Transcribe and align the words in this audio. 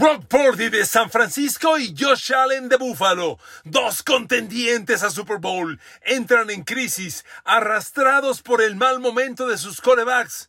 Brock 0.00 0.28
Purdy 0.28 0.70
de 0.70 0.86
San 0.86 1.10
Francisco 1.10 1.76
y 1.76 1.94
Josh 1.94 2.32
Allen 2.32 2.70
de 2.70 2.78
Buffalo, 2.78 3.38
dos 3.64 4.02
contendientes 4.02 5.02
a 5.02 5.10
Super 5.10 5.36
Bowl, 5.36 5.78
entran 6.00 6.48
en 6.48 6.62
crisis, 6.62 7.26
arrastrados 7.44 8.40
por 8.40 8.62
el 8.62 8.76
mal 8.76 8.98
momento 8.98 9.46
de 9.46 9.58
sus 9.58 9.82
corebacks. 9.82 10.48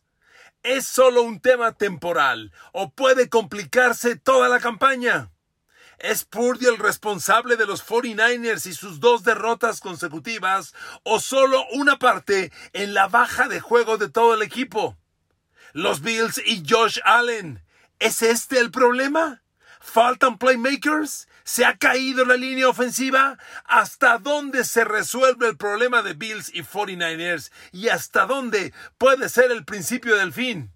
¿Es 0.62 0.86
solo 0.86 1.20
un 1.20 1.38
tema 1.38 1.72
temporal 1.72 2.50
o 2.72 2.92
puede 2.92 3.28
complicarse 3.28 4.16
toda 4.16 4.48
la 4.48 4.58
campaña? 4.58 5.30
¿Es 5.98 6.24
Purdy 6.24 6.64
el 6.64 6.78
responsable 6.78 7.56
de 7.56 7.66
los 7.66 7.86
49ers 7.86 8.64
y 8.64 8.72
sus 8.72 9.00
dos 9.00 9.22
derrotas 9.22 9.80
consecutivas 9.80 10.72
o 11.02 11.20
solo 11.20 11.62
una 11.72 11.98
parte 11.98 12.50
en 12.72 12.94
la 12.94 13.06
baja 13.06 13.48
de 13.48 13.60
juego 13.60 13.98
de 13.98 14.08
todo 14.08 14.32
el 14.32 14.40
equipo? 14.40 14.96
Los 15.74 16.00
Bills 16.00 16.40
y 16.42 16.64
Josh 16.66 17.00
Allen 17.04 17.62
¿Es 18.02 18.20
este 18.20 18.58
el 18.58 18.72
problema? 18.72 19.41
¿Faltan 19.82 20.38
playmakers? 20.38 21.28
¿Se 21.42 21.64
ha 21.64 21.76
caído 21.76 22.24
la 22.24 22.36
línea 22.36 22.68
ofensiva? 22.68 23.36
¿Hasta 23.64 24.18
dónde 24.18 24.64
se 24.64 24.84
resuelve 24.84 25.48
el 25.48 25.56
problema 25.56 26.02
de 26.02 26.14
Bills 26.14 26.54
y 26.54 26.62
49ers? 26.62 27.50
¿Y 27.72 27.88
hasta 27.88 28.26
dónde 28.26 28.72
puede 28.96 29.28
ser 29.28 29.50
el 29.50 29.64
principio 29.64 30.14
del 30.16 30.32
fin? 30.32 30.72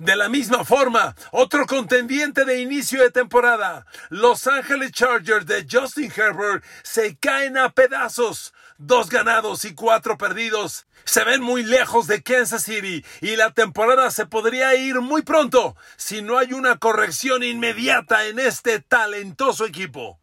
De 0.00 0.16
la 0.16 0.30
misma 0.30 0.64
forma, 0.64 1.14
otro 1.30 1.66
contendiente 1.66 2.46
de 2.46 2.58
inicio 2.62 3.02
de 3.02 3.10
temporada, 3.10 3.84
Los 4.08 4.46
Angeles 4.46 4.92
Chargers 4.92 5.44
de 5.44 5.66
Justin 5.70 6.10
Herbert, 6.16 6.64
se 6.82 7.18
caen 7.18 7.58
a 7.58 7.70
pedazos. 7.72 8.54
Dos 8.78 9.10
ganados 9.10 9.66
y 9.66 9.74
cuatro 9.74 10.16
perdidos. 10.16 10.86
Se 11.04 11.22
ven 11.24 11.42
muy 11.42 11.64
lejos 11.64 12.06
de 12.06 12.22
Kansas 12.22 12.62
City 12.62 13.04
y 13.20 13.36
la 13.36 13.50
temporada 13.50 14.10
se 14.10 14.24
podría 14.24 14.74
ir 14.74 15.02
muy 15.02 15.20
pronto 15.20 15.76
si 15.98 16.22
no 16.22 16.38
hay 16.38 16.54
una 16.54 16.78
corrección 16.78 17.42
inmediata 17.42 18.24
en 18.24 18.38
este 18.38 18.80
talentoso 18.80 19.66
equipo. 19.66 20.19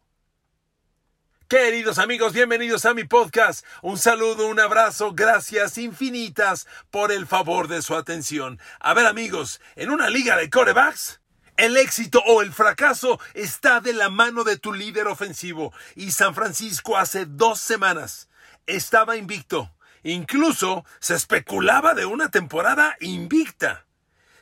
Queridos 1.48 1.98
amigos, 1.98 2.34
bienvenidos 2.34 2.84
a 2.84 2.92
mi 2.92 3.04
podcast. 3.04 3.64
Un 3.80 3.96
saludo, 3.96 4.48
un 4.48 4.60
abrazo, 4.60 5.14
gracias 5.14 5.78
infinitas 5.78 6.66
por 6.90 7.10
el 7.10 7.26
favor 7.26 7.68
de 7.68 7.80
su 7.80 7.94
atención. 7.94 8.60
A 8.80 8.92
ver 8.92 9.06
amigos, 9.06 9.58
en 9.74 9.88
una 9.88 10.10
liga 10.10 10.36
de 10.36 10.50
corebacks, 10.50 11.22
el 11.56 11.78
éxito 11.78 12.22
o 12.26 12.42
el 12.42 12.52
fracaso 12.52 13.18
está 13.32 13.80
de 13.80 13.94
la 13.94 14.10
mano 14.10 14.44
de 14.44 14.58
tu 14.58 14.74
líder 14.74 15.06
ofensivo 15.06 15.72
y 15.96 16.10
San 16.10 16.34
Francisco 16.34 16.98
hace 16.98 17.24
dos 17.24 17.58
semanas 17.60 18.28
estaba 18.66 19.16
invicto. 19.16 19.72
Incluso 20.02 20.84
se 21.00 21.14
especulaba 21.14 21.94
de 21.94 22.04
una 22.04 22.30
temporada 22.30 22.94
invicta. 23.00 23.86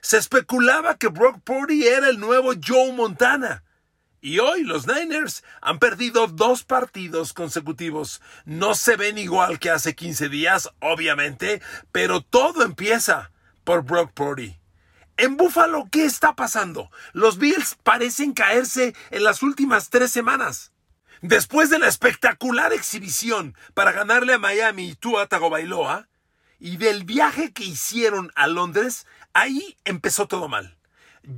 Se 0.00 0.18
especulaba 0.18 0.96
que 0.96 1.06
Brock 1.06 1.40
Purdy 1.44 1.86
era 1.86 2.08
el 2.08 2.18
nuevo 2.18 2.50
Joe 2.60 2.92
Montana. 2.94 3.62
Y 4.20 4.38
hoy 4.38 4.64
los 4.64 4.86
Niners 4.86 5.44
han 5.60 5.78
perdido 5.78 6.26
dos 6.26 6.64
partidos 6.64 7.32
consecutivos. 7.32 8.20
No 8.44 8.74
se 8.74 8.96
ven 8.96 9.18
igual 9.18 9.58
que 9.58 9.70
hace 9.70 9.94
15 9.94 10.28
días, 10.28 10.70
obviamente, 10.80 11.62
pero 11.92 12.22
todo 12.22 12.62
empieza 12.62 13.30
por 13.64 13.84
Brock 13.84 14.12
Purdy. 14.12 14.58
En 15.18 15.36
Buffalo, 15.36 15.88
¿qué 15.90 16.04
está 16.04 16.34
pasando? 16.34 16.90
Los 17.12 17.38
Bills 17.38 17.76
parecen 17.82 18.32
caerse 18.32 18.94
en 19.10 19.24
las 19.24 19.42
últimas 19.42 19.88
tres 19.90 20.10
semanas. 20.10 20.72
Después 21.22 21.70
de 21.70 21.78
la 21.78 21.88
espectacular 21.88 22.72
exhibición 22.72 23.54
para 23.72 23.92
ganarle 23.92 24.34
a 24.34 24.38
Miami 24.38 24.90
y 24.90 24.94
Tua 24.94 25.26
Tagovailoa, 25.26 26.08
y 26.58 26.76
del 26.76 27.04
viaje 27.04 27.52
que 27.52 27.64
hicieron 27.64 28.30
a 28.34 28.46
Londres, 28.46 29.06
ahí 29.32 29.76
empezó 29.84 30.26
todo 30.26 30.48
mal. 30.48 30.75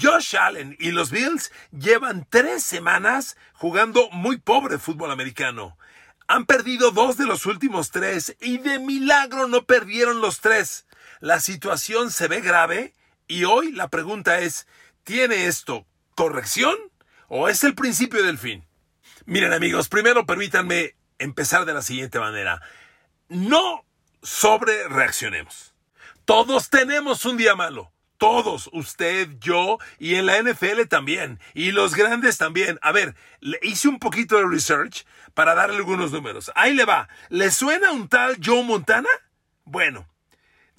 Josh 0.00 0.36
Allen 0.36 0.76
y 0.78 0.90
los 0.90 1.10
Bills 1.10 1.50
llevan 1.70 2.26
tres 2.28 2.62
semanas 2.62 3.36
jugando 3.54 4.10
muy 4.10 4.38
pobre 4.38 4.78
fútbol 4.78 5.10
americano. 5.10 5.78
Han 6.26 6.44
perdido 6.44 6.90
dos 6.90 7.16
de 7.16 7.26
los 7.26 7.46
últimos 7.46 7.90
tres 7.90 8.36
y 8.40 8.58
de 8.58 8.78
milagro 8.78 9.48
no 9.48 9.64
perdieron 9.64 10.20
los 10.20 10.40
tres. 10.40 10.86
La 11.20 11.40
situación 11.40 12.10
se 12.10 12.28
ve 12.28 12.40
grave 12.40 12.92
y 13.26 13.44
hoy 13.44 13.72
la 13.72 13.88
pregunta 13.88 14.40
es, 14.40 14.66
¿tiene 15.04 15.46
esto 15.46 15.86
corrección 16.14 16.76
o 17.28 17.48
es 17.48 17.64
el 17.64 17.74
principio 17.74 18.22
del 18.22 18.38
fin? 18.38 18.66
Miren 19.24 19.52
amigos, 19.52 19.88
primero 19.88 20.26
permítanme 20.26 20.96
empezar 21.18 21.64
de 21.64 21.74
la 21.74 21.82
siguiente 21.82 22.18
manera. 22.18 22.60
No 23.28 23.84
sobre 24.22 24.88
reaccionemos. 24.88 25.74
Todos 26.24 26.68
tenemos 26.68 27.24
un 27.24 27.36
día 27.38 27.54
malo. 27.54 27.92
Todos, 28.18 28.68
usted, 28.72 29.28
yo 29.40 29.78
y 29.98 30.16
en 30.16 30.26
la 30.26 30.42
NFL 30.42 30.86
también. 30.88 31.38
Y 31.54 31.70
los 31.70 31.94
grandes 31.94 32.36
también. 32.36 32.78
A 32.82 32.92
ver, 32.92 33.14
le 33.40 33.58
hice 33.62 33.88
un 33.88 34.00
poquito 34.00 34.36
de 34.36 34.46
research 34.46 35.06
para 35.34 35.54
darle 35.54 35.76
algunos 35.76 36.10
números. 36.10 36.50
Ahí 36.56 36.74
le 36.74 36.84
va. 36.84 37.08
¿Le 37.28 37.50
suena 37.52 37.92
un 37.92 38.08
tal 38.08 38.36
Joe 38.44 38.64
Montana? 38.64 39.08
Bueno, 39.64 40.08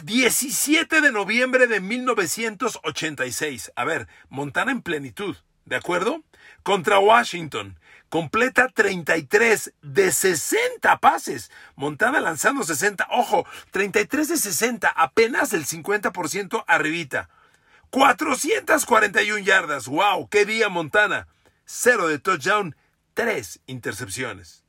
17 0.04 1.02
de 1.02 1.12
noviembre 1.12 1.68
de 1.68 1.80
1986. 1.80 3.72
A 3.76 3.86
ver, 3.86 4.08
Montana 4.30 4.72
en 4.72 4.82
plenitud, 4.82 5.38
¿de 5.66 5.76
acuerdo? 5.78 6.24
Contra 6.64 7.00
Washington. 7.00 7.80
Completa 8.10 8.70
33 8.70 9.74
de 9.84 10.12
60 10.12 10.98
pases. 10.98 11.52
Montana 11.76 12.20
lanzando 12.20 12.64
60. 12.64 13.08
Ojo, 13.12 13.46
33 13.72 14.30
de 14.30 14.38
60, 14.38 14.90
apenas 14.90 15.54
el 15.54 15.66
50% 15.66 16.64
arribita. 16.68 17.30
441 17.92 19.40
yardas. 19.40 19.88
¡Wow! 19.88 20.28
¡Qué 20.30 20.46
día 20.46 20.70
Montana! 20.70 21.28
Cero 21.66 22.08
de 22.08 22.18
touchdown, 22.18 22.76
tres 23.14 23.60
intercepciones. 23.68 24.64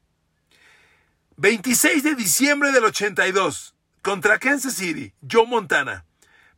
26 1.37 2.03
de 2.03 2.15
diciembre 2.15 2.73
del 2.73 2.85
82. 2.85 3.75
Contra 4.03 4.39
Kansas 4.39 4.75
City, 4.75 5.15
Joe 5.31 5.47
Montana. 5.47 6.05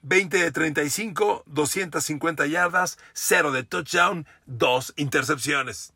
20 0.03 0.37
de 0.37 0.51
35, 0.51 1.45
250 1.47 2.47
yardas, 2.47 2.99
cero 3.13 3.53
de 3.53 3.63
touchdown, 3.63 4.27
dos 4.47 4.93
intercepciones. 4.97 5.93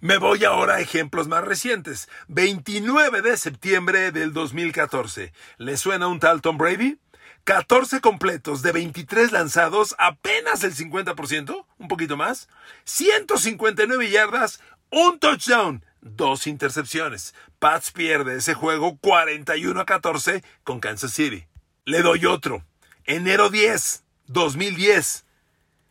Me 0.00 0.18
voy 0.18 0.44
ahora 0.44 0.76
a 0.76 0.80
ejemplos 0.80 1.28
más 1.28 1.44
recientes. 1.44 2.08
29 2.28 3.22
de 3.22 3.36
septiembre 3.36 4.12
del 4.12 4.32
2014. 4.32 5.32
¿Le 5.58 5.76
suena 5.76 6.08
un 6.08 6.20
tal 6.20 6.40
Tom 6.40 6.56
Brady? 6.56 6.98
14 7.44 8.00
completos 8.00 8.62
de 8.62 8.72
23 8.72 9.32
lanzados, 9.32 9.94
apenas 9.98 10.62
el 10.62 10.74
50%, 10.74 11.66
un 11.78 11.88
poquito 11.88 12.16
más. 12.16 12.48
159 12.84 14.10
yardas, 14.10 14.60
un 14.90 15.18
touchdown, 15.18 15.84
dos 16.00 16.46
intercepciones. 16.46 17.34
Pats 17.58 17.90
pierde 17.90 18.36
ese 18.36 18.54
juego 18.54 18.98
41 18.98 19.80
a 19.80 19.86
14 19.86 20.44
con 20.64 20.80
Kansas 20.80 21.12
City. 21.12 21.46
Le 21.84 22.02
doy 22.02 22.26
otro. 22.26 22.64
Enero 23.04 23.50
10, 23.50 24.04
2010. 24.26 25.24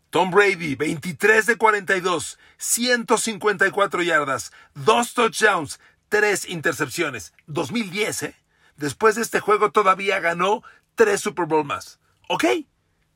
Tom 0.09 0.31
Brady, 0.31 0.75
23 0.75 1.45
de 1.45 1.55
42, 1.57 2.39
154 2.57 4.01
yardas, 4.01 4.51
2 4.73 5.13
touchdowns, 5.13 5.79
3 6.09 6.49
intercepciones. 6.49 7.33
2010, 7.45 8.23
¿eh? 8.23 8.35
Después 8.75 9.15
de 9.15 9.21
este 9.21 9.39
juego 9.39 9.71
todavía 9.71 10.19
ganó 10.19 10.63
3 10.95 11.19
Super 11.19 11.45
Bowl 11.45 11.63
más. 11.63 11.99
¿Ok? 12.27 12.45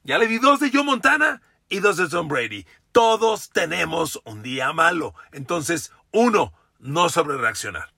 Ya 0.03 0.17
le 0.17 0.27
di 0.27 0.37
2 0.37 0.59
de 0.59 0.71
Joe 0.71 0.83
Montana 0.83 1.41
y 1.67 1.79
2 1.79 1.97
de 1.97 2.09
Tom 2.09 2.27
Brady. 2.27 2.67
Todos 2.91 3.49
tenemos 3.49 4.21
un 4.25 4.43
día 4.43 4.71
malo. 4.73 5.15
Entonces, 5.31 5.91
uno, 6.11 6.53
no 6.77 7.09
sobre 7.09 7.37
reaccionar. 7.37 7.91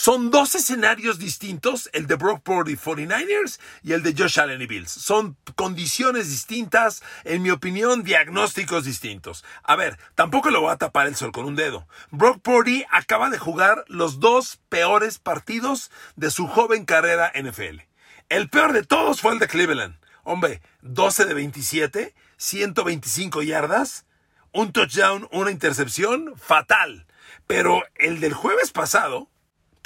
Son 0.00 0.30
dos 0.30 0.54
escenarios 0.54 1.18
distintos, 1.18 1.90
el 1.92 2.06
de 2.06 2.14
Brock 2.14 2.40
Purdy 2.44 2.76
49ers 2.76 3.58
y 3.82 3.94
el 3.94 4.04
de 4.04 4.14
Josh 4.16 4.38
Allen 4.38 4.62
y 4.62 4.66
Bills. 4.66 4.92
Son 4.92 5.36
condiciones 5.56 6.28
distintas, 6.28 7.02
en 7.24 7.42
mi 7.42 7.50
opinión, 7.50 8.04
diagnósticos 8.04 8.84
distintos. 8.84 9.44
A 9.64 9.74
ver, 9.74 9.98
tampoco 10.14 10.50
lo 10.50 10.60
voy 10.60 10.70
a 10.70 10.76
tapar 10.76 11.08
el 11.08 11.16
sol 11.16 11.32
con 11.32 11.46
un 11.46 11.56
dedo. 11.56 11.88
Brock 12.12 12.40
Purdy 12.42 12.84
acaba 12.92 13.28
de 13.28 13.38
jugar 13.38 13.84
los 13.88 14.20
dos 14.20 14.60
peores 14.68 15.18
partidos 15.18 15.90
de 16.14 16.30
su 16.30 16.46
joven 16.46 16.84
carrera 16.84 17.32
NFL. 17.34 17.80
El 18.28 18.48
peor 18.50 18.74
de 18.74 18.84
todos 18.84 19.20
fue 19.20 19.32
el 19.32 19.40
de 19.40 19.48
Cleveland. 19.48 19.96
Hombre, 20.22 20.62
12 20.82 21.24
de 21.24 21.34
27, 21.34 22.14
125 22.36 23.42
yardas, 23.42 24.06
un 24.52 24.70
touchdown, 24.70 25.26
una 25.32 25.50
intercepción, 25.50 26.34
fatal. 26.36 27.08
Pero 27.48 27.82
el 27.96 28.20
del 28.20 28.32
jueves 28.32 28.70
pasado, 28.70 29.28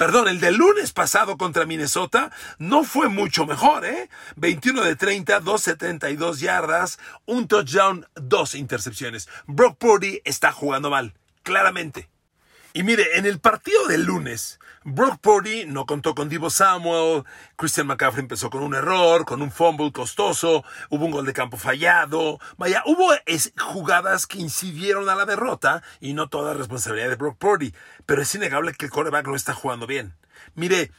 perdón, 0.03 0.27
el 0.27 0.41
del 0.41 0.55
lunes 0.55 0.91
pasado 0.91 1.37
contra 1.37 1.65
Minnesota 1.65 2.29
no 2.57 2.83
fue 2.83 3.07
mucho 3.07 3.45
mejor, 3.45 3.85
¿eh? 3.85 4.09
21 4.35 4.83
de 4.83 4.97
30, 4.97 5.39
272 5.39 6.41
yardas, 6.41 6.99
un 7.25 7.47
touchdown, 7.47 8.05
dos 8.13 8.53
intercepciones. 8.53 9.29
Brock 9.47 9.77
Purdy 9.77 10.19
está 10.25 10.51
jugando 10.51 10.89
mal, 10.89 11.13
claramente. 11.41 12.09
Y 12.73 12.83
mire, 12.83 13.17
en 13.17 13.25
el 13.25 13.39
partido 13.39 13.87
del 13.87 14.03
lunes, 14.03 14.59
Brock 14.85 15.19
Purdy 15.19 15.65
no 15.65 15.85
contó 15.85 16.13
con 16.13 16.27
Divo 16.27 16.49
Samuel, 16.49 17.23
Christian 17.55 17.87
McCaffrey 17.87 18.21
empezó 18.21 18.49
con 18.49 18.63
un 18.63 18.75
error, 18.75 19.25
con 19.25 19.41
un 19.41 19.49
fumble 19.49 19.93
costoso, 19.93 20.65
hubo 20.89 21.05
un 21.05 21.11
gol 21.11 21.25
de 21.25 21.31
campo 21.31 21.55
fallado, 21.55 22.39
vaya, 22.57 22.83
hubo 22.85 23.13
jugadas 23.57 24.27
que 24.27 24.39
incidieron 24.39 25.07
a 25.07 25.15
la 25.15 25.25
derrota 25.25 25.83
y 26.01 26.13
no 26.13 26.27
toda 26.27 26.53
responsabilidad 26.53 27.07
de 27.07 27.15
Brock 27.15 27.37
Purdy, 27.37 27.73
pero 28.05 28.21
es 28.21 28.35
innegable 28.35 28.73
que 28.73 28.85
el 28.85 28.91
quarterback 28.91 29.25
no 29.27 29.35
está 29.35 29.53
jugando 29.53 29.87
bien. 29.87 30.15
Mire, 30.53 30.91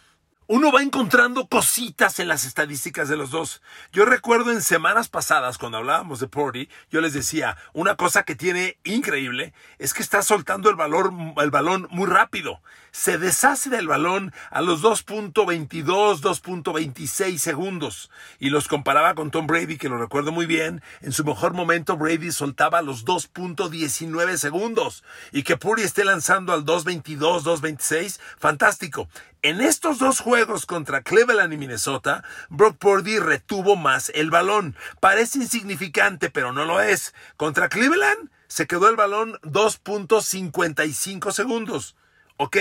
uno 0.47 0.71
va 0.73 0.83
encontrando 0.83 1.49
cositas 1.49 2.21
en 2.21 2.29
las 2.29 2.45
estadísticas 2.45 3.09
de 3.09 3.17
los 3.17 3.31
dos. 3.31 3.63
Yo 3.93 4.05
recuerdo 4.05 4.53
en 4.53 4.61
semanas 4.61 5.09
pasadas, 5.09 5.57
cuando 5.57 5.79
hablábamos 5.79 6.21
de 6.21 6.29
Porty, 6.29 6.69
yo 6.91 7.01
les 7.01 7.15
decía, 7.15 7.57
una 7.73 7.97
cosa 7.97 8.25
que 8.25 8.35
tiene 8.35 8.79
increíble 8.85 9.55
es 9.79 9.95
que 9.95 10.03
está 10.03 10.23
soltando 10.23 10.69
el 10.69 10.77
balón 10.77 11.89
muy 11.91 12.07
rápido. 12.07 12.61
Se 12.97 13.19
deshace 13.19 13.71
del 13.71 13.89
balón 13.89 14.33
a 14.53 14.63
los 14.63 14.81
2.22, 14.81 16.21
2.26 16.21 17.39
segundos. 17.39 18.09
Y 18.39 18.51
los 18.51 18.69
comparaba 18.69 19.17
con 19.17 19.33
Tom 19.33 19.49
Brady, 19.49 19.79
que 19.79 19.89
lo 19.89 19.99
recuerdo 19.99 20.31
muy 20.31 20.47
bien. 20.47 20.81
En 21.01 21.11
su 21.11 21.25
mejor 21.25 21.55
momento, 21.55 21.97
Brady 21.97 22.31
soltaba 22.31 22.83
los 22.83 23.05
2.19 23.05 24.37
segundos. 24.37 25.03
Y 25.33 25.43
que 25.43 25.57
Purdy 25.57 25.83
esté 25.83 26.05
lanzando 26.05 26.53
al 26.53 26.65
2.22, 26.65 27.43
2.26, 27.43 28.21
fantástico. 28.39 29.09
En 29.43 29.61
estos 29.61 29.99
dos 29.99 30.21
juegos 30.21 30.65
contra 30.65 31.03
Cleveland 31.03 31.53
y 31.53 31.57
Minnesota, 31.57 32.23
Brock 32.49 32.77
Purdy 32.79 33.19
retuvo 33.19 33.75
más 33.75 34.13
el 34.15 34.31
balón. 34.31 34.77
Parece 35.01 35.39
insignificante, 35.39 36.31
pero 36.31 36.53
no 36.53 36.65
lo 36.65 36.81
es. 36.81 37.13
Contra 37.37 37.69
Cleveland 37.69 38.31
se 38.47 38.69
quedó 38.69 38.89
el 38.89 38.95
balón 38.95 39.33
2.55 39.43 41.33
segundos. 41.33 41.97
¿Ok? 42.37 42.57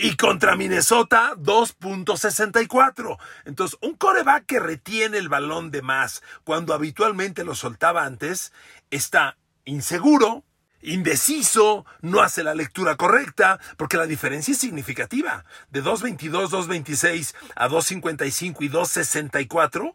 Y 0.00 0.16
contra 0.16 0.54
Minnesota, 0.54 1.32
2.64. 1.36 3.18
Entonces, 3.44 3.76
un 3.82 3.94
coreback 3.94 4.46
que 4.46 4.60
retiene 4.60 5.18
el 5.18 5.28
balón 5.28 5.72
de 5.72 5.82
más 5.82 6.22
cuando 6.44 6.72
habitualmente 6.72 7.42
lo 7.42 7.56
soltaba 7.56 8.04
antes, 8.04 8.52
está 8.90 9.36
inseguro, 9.64 10.44
indeciso, 10.82 11.84
no 12.00 12.20
hace 12.20 12.44
la 12.44 12.54
lectura 12.54 12.96
correcta, 12.96 13.58
porque 13.76 13.96
la 13.96 14.06
diferencia 14.06 14.52
es 14.52 14.58
significativa. 14.58 15.44
De 15.70 15.82
2.22, 15.82 16.48
2.26 16.48 17.34
a 17.56 17.68
2.55 17.68 18.56
y 18.60 18.68
2.64, 18.68 19.94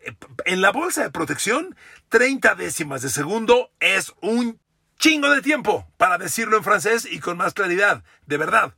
eh, 0.00 0.16
en 0.46 0.60
la 0.60 0.72
bolsa 0.72 1.02
de 1.02 1.10
protección, 1.10 1.76
30 2.08 2.56
décimas 2.56 3.02
de 3.02 3.08
segundo 3.08 3.70
es 3.78 4.12
un 4.20 4.60
chingo 5.04 5.28
de 5.28 5.42
tiempo, 5.42 5.86
para 5.98 6.16
decirlo 6.16 6.56
en 6.56 6.64
francés 6.64 7.06
y 7.10 7.20
con 7.20 7.36
más 7.36 7.52
claridad, 7.52 8.02
de 8.24 8.38
verdad. 8.38 8.72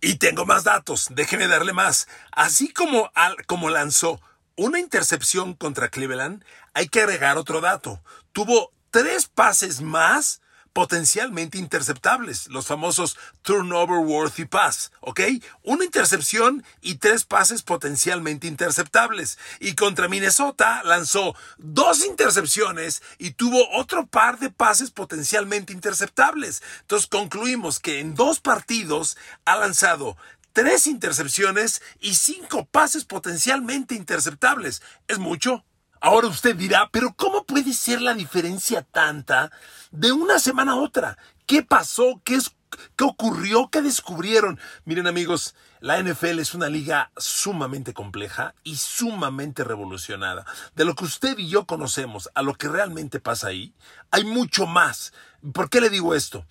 Y 0.00 0.16
tengo 0.16 0.44
más 0.44 0.64
datos, 0.64 1.06
déjeme 1.12 1.46
darle 1.46 1.72
más. 1.72 2.08
Así 2.32 2.72
como, 2.72 3.12
como 3.46 3.70
lanzó 3.70 4.20
una 4.56 4.80
intercepción 4.80 5.54
contra 5.54 5.88
Cleveland, 5.88 6.44
hay 6.74 6.88
que 6.88 7.02
agregar 7.02 7.38
otro 7.38 7.60
dato. 7.60 8.02
Tuvo 8.32 8.72
tres 8.90 9.28
pases 9.28 9.82
más 9.82 10.41
potencialmente 10.72 11.58
interceptables, 11.58 12.48
los 12.48 12.66
famosos 12.66 13.16
turnover 13.42 13.98
worthy 13.98 14.44
pass, 14.44 14.92
¿ok? 15.00 15.20
Una 15.62 15.84
intercepción 15.84 16.64
y 16.80 16.96
tres 16.96 17.24
pases 17.24 17.62
potencialmente 17.62 18.46
interceptables. 18.46 19.38
Y 19.60 19.74
contra 19.74 20.08
Minnesota 20.08 20.82
lanzó 20.84 21.34
dos 21.58 22.04
intercepciones 22.04 23.02
y 23.18 23.32
tuvo 23.32 23.68
otro 23.72 24.06
par 24.06 24.38
de 24.38 24.50
pases 24.50 24.90
potencialmente 24.90 25.72
interceptables. 25.72 26.62
Entonces 26.80 27.08
concluimos 27.08 27.80
que 27.80 28.00
en 28.00 28.14
dos 28.14 28.40
partidos 28.40 29.16
ha 29.44 29.56
lanzado 29.56 30.16
tres 30.52 30.86
intercepciones 30.86 31.82
y 32.00 32.14
cinco 32.14 32.66
pases 32.66 33.04
potencialmente 33.04 33.94
interceptables. 33.94 34.82
¿Es 35.08 35.18
mucho? 35.18 35.64
Ahora 36.04 36.26
usted 36.26 36.56
dirá, 36.56 36.90
pero 36.90 37.14
¿cómo 37.14 37.44
puede 37.44 37.72
ser 37.72 38.02
la 38.02 38.12
diferencia 38.12 38.82
tanta 38.82 39.52
de 39.92 40.10
una 40.10 40.40
semana 40.40 40.72
a 40.72 40.80
otra? 40.80 41.16
¿Qué 41.46 41.62
pasó? 41.62 42.20
¿Qué, 42.24 42.34
es, 42.34 42.56
qué 42.96 43.04
ocurrió? 43.04 43.68
¿Qué 43.70 43.82
descubrieron? 43.82 44.58
Miren 44.84 45.06
amigos, 45.06 45.54
la 45.78 46.02
NFL 46.02 46.40
es 46.40 46.54
una 46.54 46.68
liga 46.68 47.12
sumamente 47.16 47.94
compleja 47.94 48.52
y 48.64 48.78
sumamente 48.78 49.62
revolucionada. 49.62 50.44
De 50.74 50.84
lo 50.84 50.96
que 50.96 51.04
usted 51.04 51.38
y 51.38 51.48
yo 51.48 51.66
conocemos 51.66 52.28
a 52.34 52.42
lo 52.42 52.54
que 52.54 52.66
realmente 52.66 53.20
pasa 53.20 53.46
ahí, 53.46 53.72
hay 54.10 54.24
mucho 54.24 54.66
más. 54.66 55.12
¿Por 55.54 55.70
qué 55.70 55.80
le 55.80 55.88
digo 55.88 56.16
esto? 56.16 56.44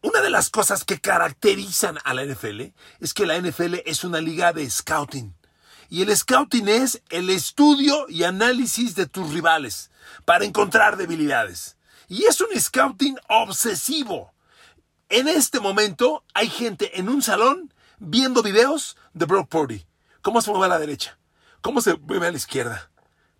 Una 0.00 0.22
de 0.22 0.30
las 0.30 0.48
cosas 0.48 0.82
que 0.82 0.98
caracterizan 0.98 1.98
a 2.04 2.14
la 2.14 2.24
NFL 2.24 2.72
es 3.00 3.12
que 3.12 3.26
la 3.26 3.38
NFL 3.38 3.82
es 3.84 4.02
una 4.02 4.22
liga 4.22 4.54
de 4.54 4.70
scouting. 4.70 5.34
Y 5.94 6.02
el 6.02 6.16
scouting 6.16 6.66
es 6.66 7.00
el 7.08 7.30
estudio 7.30 8.06
y 8.08 8.24
análisis 8.24 8.96
de 8.96 9.06
tus 9.06 9.32
rivales 9.32 9.92
para 10.24 10.44
encontrar 10.44 10.96
debilidades. 10.96 11.76
Y 12.08 12.24
es 12.24 12.40
un 12.40 12.48
scouting 12.60 13.16
obsesivo. 13.28 14.32
En 15.08 15.28
este 15.28 15.60
momento 15.60 16.24
hay 16.34 16.48
gente 16.48 16.98
en 16.98 17.08
un 17.08 17.22
salón 17.22 17.72
viendo 18.00 18.42
videos 18.42 18.96
de 19.12 19.26
Brock 19.26 19.48
Purdy. 19.48 19.86
Cómo 20.20 20.42
se 20.42 20.50
mueve 20.50 20.66
a 20.66 20.70
la 20.70 20.80
derecha, 20.80 21.16
cómo 21.60 21.80
se 21.80 21.94
mueve 21.94 22.26
a 22.26 22.32
la 22.32 22.38
izquierda, 22.38 22.90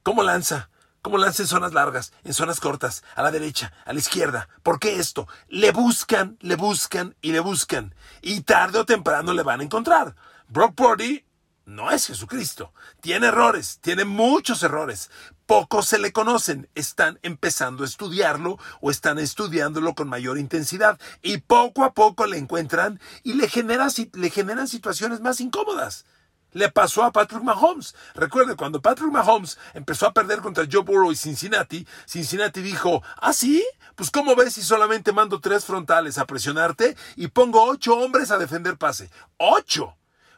cómo 0.04 0.22
lanza, 0.22 0.70
cómo 1.02 1.18
lanza 1.18 1.42
en 1.42 1.48
zonas 1.48 1.72
largas, 1.72 2.12
en 2.22 2.34
zonas 2.34 2.60
cortas, 2.60 3.02
a 3.16 3.24
la 3.24 3.32
derecha, 3.32 3.72
a 3.84 3.92
la 3.92 3.98
izquierda. 3.98 4.48
¿Por 4.62 4.78
qué 4.78 5.00
esto? 5.00 5.26
Le 5.48 5.72
buscan, 5.72 6.36
le 6.38 6.54
buscan 6.54 7.16
y 7.20 7.32
le 7.32 7.40
buscan. 7.40 7.96
Y 8.22 8.42
tarde 8.42 8.78
o 8.78 8.86
temprano 8.86 9.34
le 9.34 9.42
van 9.42 9.58
a 9.58 9.64
encontrar. 9.64 10.14
Brock 10.46 10.76
Purdy 10.76 11.23
no 11.66 11.90
es 11.90 12.06
Jesucristo. 12.06 12.72
Tiene 13.00 13.28
errores, 13.28 13.78
tiene 13.80 14.04
muchos 14.04 14.62
errores. 14.62 15.10
Pocos 15.46 15.86
se 15.86 15.98
le 15.98 16.12
conocen, 16.12 16.68
están 16.74 17.18
empezando 17.22 17.84
a 17.84 17.86
estudiarlo 17.86 18.58
o 18.80 18.90
están 18.90 19.18
estudiándolo 19.18 19.94
con 19.94 20.08
mayor 20.08 20.38
intensidad 20.38 20.98
y 21.22 21.38
poco 21.38 21.84
a 21.84 21.92
poco 21.92 22.26
le 22.26 22.38
encuentran 22.38 23.00
y 23.22 23.34
le, 23.34 23.48
generan 23.48 24.68
situaciones 24.68 25.20
más 25.20 25.40
incómodas. 25.40 26.06
Le 26.52 26.70
pasó 26.70 27.02
a 27.02 27.10
Patrick 27.10 27.42
Mahomes. 27.42 27.96
Recuerde, 28.14 28.54
cuando 28.54 28.80
Patrick 28.80 29.10
Mahomes 29.10 29.58
empezó 29.74 30.06
a 30.06 30.12
perder 30.12 30.40
contra 30.40 30.68
Joe 30.70 30.82
Burrow 30.82 31.10
y 31.10 31.16
Cincinnati, 31.16 31.86
Cincinnati 32.06 32.62
dijo, 32.62 33.02
¿ah, 33.16 33.32
sí? 33.32 33.66
Pues 33.96 34.10
¿cómo 34.10 34.36
ves 34.36 34.54
si 34.54 34.62
solamente 34.62 35.12
mando 35.12 35.40
tres 35.40 35.64
frontales 35.64 36.16
a 36.16 36.26
presionarte 36.26 36.96
y 37.16 37.26
pongo 37.26 37.64
ocho 37.64 37.96
hombres 37.96 38.30
a 38.30 38.38
defender 38.38 38.78
pase? 38.78 39.10
¡Ocho! 39.36 39.96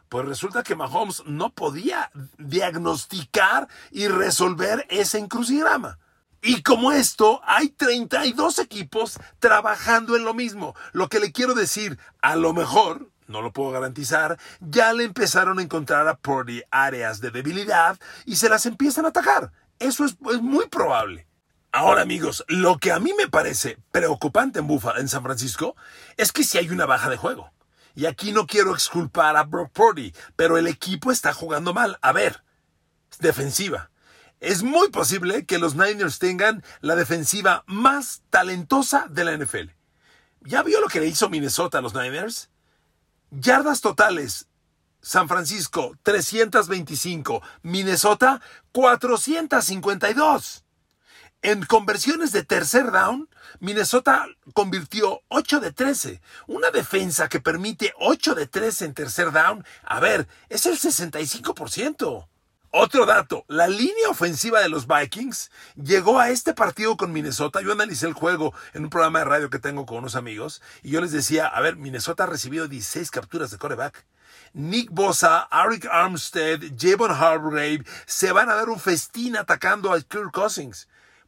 Pues 0.09 0.25
resulta 0.25 0.63
que 0.63 0.75
Mahomes 0.75 1.23
no 1.25 1.49
podía 1.49 2.11
diagnosticar 2.37 3.67
y 3.91 4.07
resolver 4.07 4.85
ese 4.89 5.17
encrucigrama. 5.17 5.99
Y 6.41 6.61
como 6.61 6.91
esto, 6.91 7.41
hay 7.43 7.69
32 7.69 8.59
equipos 8.59 9.19
trabajando 9.39 10.15
en 10.15 10.23
lo 10.23 10.33
mismo. 10.33 10.75
Lo 10.93 11.09
que 11.09 11.19
le 11.19 11.31
quiero 11.31 11.55
decir, 11.55 11.97
a 12.21 12.35
lo 12.35 12.53
mejor, 12.53 13.09
no 13.27 13.41
lo 13.41 13.51
puedo 13.51 13.71
garantizar, 13.71 14.39
ya 14.61 14.93
le 14.93 15.03
empezaron 15.03 15.59
a 15.59 15.61
encontrar 15.61 16.07
a 16.07 16.17
Purdy 16.17 16.63
áreas 16.71 17.19
de 17.19 17.31
debilidad 17.31 17.99
y 18.25 18.37
se 18.37 18.49
las 18.49 18.65
empiezan 18.65 19.05
a 19.05 19.09
atacar. 19.09 19.51
Eso 19.79 20.05
es, 20.05 20.15
es 20.31 20.41
muy 20.41 20.67
probable. 20.67 21.27
Ahora 21.71 22.01
amigos, 22.01 22.45
lo 22.47 22.77
que 22.77 22.91
a 22.91 22.99
mí 22.99 23.11
me 23.17 23.27
parece 23.27 23.77
preocupante 23.91 24.59
en 24.59 24.67
Buffalo, 24.67 24.99
en 24.99 25.09
San 25.09 25.23
Francisco, 25.23 25.75
es 26.15 26.31
que 26.31 26.43
si 26.43 26.57
hay 26.57 26.69
una 26.69 26.85
baja 26.85 27.09
de 27.09 27.17
juego. 27.17 27.51
Y 27.97 28.05
aquí 28.05 28.31
no 28.31 28.45
quiero 28.45 28.75
exculpar 28.75 29.35
a 29.37 29.43
Brock 29.43 29.71
Purdy, 29.71 30.13
pero 30.35 30.59
el 30.59 30.67
equipo 30.67 31.11
está 31.11 31.33
jugando 31.33 31.73
mal. 31.73 31.97
A 32.03 32.11
ver, 32.11 32.43
defensiva. 33.17 33.89
Es 34.39 34.61
muy 34.61 34.89
posible 34.89 35.47
que 35.47 35.57
los 35.57 35.73
Niners 35.73 36.19
tengan 36.19 36.63
la 36.81 36.95
defensiva 36.95 37.63
más 37.65 38.21
talentosa 38.29 39.07
de 39.09 39.25
la 39.25 39.35
NFL. 39.35 39.71
¿Ya 40.41 40.61
vio 40.61 40.79
lo 40.79 40.89
que 40.89 40.99
le 40.99 41.07
hizo 41.07 41.27
Minnesota 41.27 41.79
a 41.79 41.81
los 41.81 41.95
Niners? 41.95 42.51
Yardas 43.31 43.81
totales. 43.81 44.45
San 45.01 45.27
Francisco 45.27 45.97
325, 46.03 47.41
Minnesota 47.63 48.41
452. 48.73 50.65
En 51.43 51.63
conversiones 51.65 52.31
de 52.31 52.43
tercer 52.43 52.91
down, 52.91 53.29
Minnesota 53.59 54.27
convirtió 54.53 55.21
8 55.27 55.59
de 55.59 55.71
13. 55.71 56.21
Una 56.47 56.71
defensa 56.71 57.29
que 57.29 57.39
permite 57.39 57.93
8 57.99 58.33
de 58.33 58.47
13 58.47 58.85
en 58.85 58.93
tercer 58.95 59.31
down, 59.31 59.63
a 59.83 59.99
ver, 59.99 60.27
es 60.49 60.65
el 60.65 60.77
65%. 60.77 62.27
Otro 62.71 63.05
dato, 63.05 63.45
la 63.47 63.67
línea 63.67 64.09
ofensiva 64.09 64.59
de 64.59 64.67
los 64.67 64.87
Vikings 64.87 65.51
llegó 65.81 66.19
a 66.19 66.29
este 66.29 66.53
partido 66.53 66.97
con 66.97 67.13
Minnesota. 67.13 67.61
Yo 67.61 67.71
analicé 67.71 68.07
el 68.07 68.13
juego 68.13 68.53
en 68.73 68.83
un 68.83 68.89
programa 68.89 69.19
de 69.19 69.25
radio 69.25 69.49
que 69.49 69.59
tengo 69.59 69.85
con 69.85 69.99
unos 69.99 70.15
amigos 70.15 70.61
y 70.83 70.89
yo 70.89 71.01
les 71.01 71.11
decía, 71.11 71.47
a 71.47 71.61
ver, 71.61 71.77
Minnesota 71.77 72.23
ha 72.23 72.27
recibido 72.27 72.67
16 72.67 73.09
capturas 73.09 73.51
de 73.51 73.57
coreback. 73.57 74.05
Nick 74.53 74.89
Bosa, 74.91 75.47
Eric 75.51 75.87
Armstead, 75.89 76.61
Javon 76.77 77.11
Hargrave 77.11 77.83
se 78.05 78.31
van 78.31 78.49
a 78.49 78.55
dar 78.55 78.69
un 78.69 78.79
festín 78.79 79.37
atacando 79.37 79.93
a 79.93 80.01
Kirk 80.01 80.31
Cousins. 80.31 80.87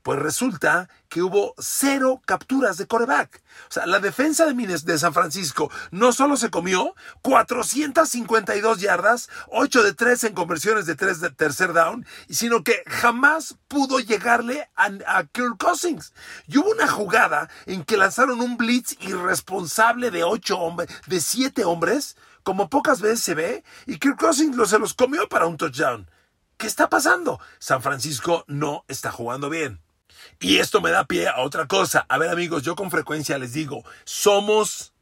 Pues 0.10 0.24
resulta 0.24 0.90
que 1.08 1.22
hubo 1.22 1.54
cero 1.60 2.20
capturas 2.26 2.78
de 2.78 2.88
coreback. 2.88 3.44
O 3.70 3.72
sea, 3.72 3.86
la 3.86 4.00
defensa 4.00 4.48
de, 4.48 4.54
de 4.56 4.98
San 4.98 5.14
Francisco 5.14 5.70
no 5.92 6.14
solo 6.14 6.36
se 6.36 6.50
comió 6.50 6.96
452 7.22 8.80
yardas, 8.80 9.30
8 9.50 9.84
de 9.84 9.94
3 9.94 10.24
en 10.24 10.34
conversiones 10.34 10.88
de 10.88 10.96
3 10.96 11.20
de 11.20 11.30
tercer 11.30 11.74
down, 11.74 12.08
sino 12.28 12.64
que 12.64 12.82
jamás 12.88 13.58
pudo 13.68 14.00
llegarle 14.00 14.68
a, 14.76 14.90
a 15.06 15.26
Kirk 15.26 15.60
Cousins. 15.60 16.12
Y 16.48 16.58
hubo 16.58 16.72
una 16.72 16.88
jugada 16.88 17.48
en 17.68 17.84
que 17.84 17.96
lanzaron 17.96 18.42
un 18.42 18.58
blitz 18.58 18.98
irresponsable 19.02 20.10
de 20.10 20.24
8 20.24 20.58
hombres, 20.58 20.90
de 21.06 21.22
7 21.22 21.66
hombres, 21.66 22.18
como 22.42 22.68
pocas 22.68 23.00
veces 23.00 23.20
se 23.20 23.36
ve, 23.36 23.64
y 23.86 24.00
Kirk 24.00 24.18
Cousins 24.18 24.56
lo, 24.56 24.66
se 24.66 24.80
los 24.80 24.96
comió 24.96 25.30
para 25.30 25.46
un 25.46 25.58
touchdown. 25.58 26.10
¿Qué 26.58 26.66
está 26.66 26.90
pasando? 26.90 27.40
San 27.60 27.84
Francisco 27.84 28.44
no 28.48 28.84
está 28.88 29.12
jugando 29.12 29.52
bien. 29.52 29.80
Y 30.40 30.58
esto 30.58 30.82
me 30.82 30.92
da 30.92 31.06
pie 31.06 31.28
a 31.28 31.40
otra 31.40 31.68
cosa. 31.68 32.06
A 32.10 32.18
ver 32.18 32.30
amigos, 32.30 32.64
yo 32.64 32.76
con 32.76 32.92
frecuencia 32.92 33.38
les 33.38 33.54
digo, 33.54 33.84
somos, 34.04 34.94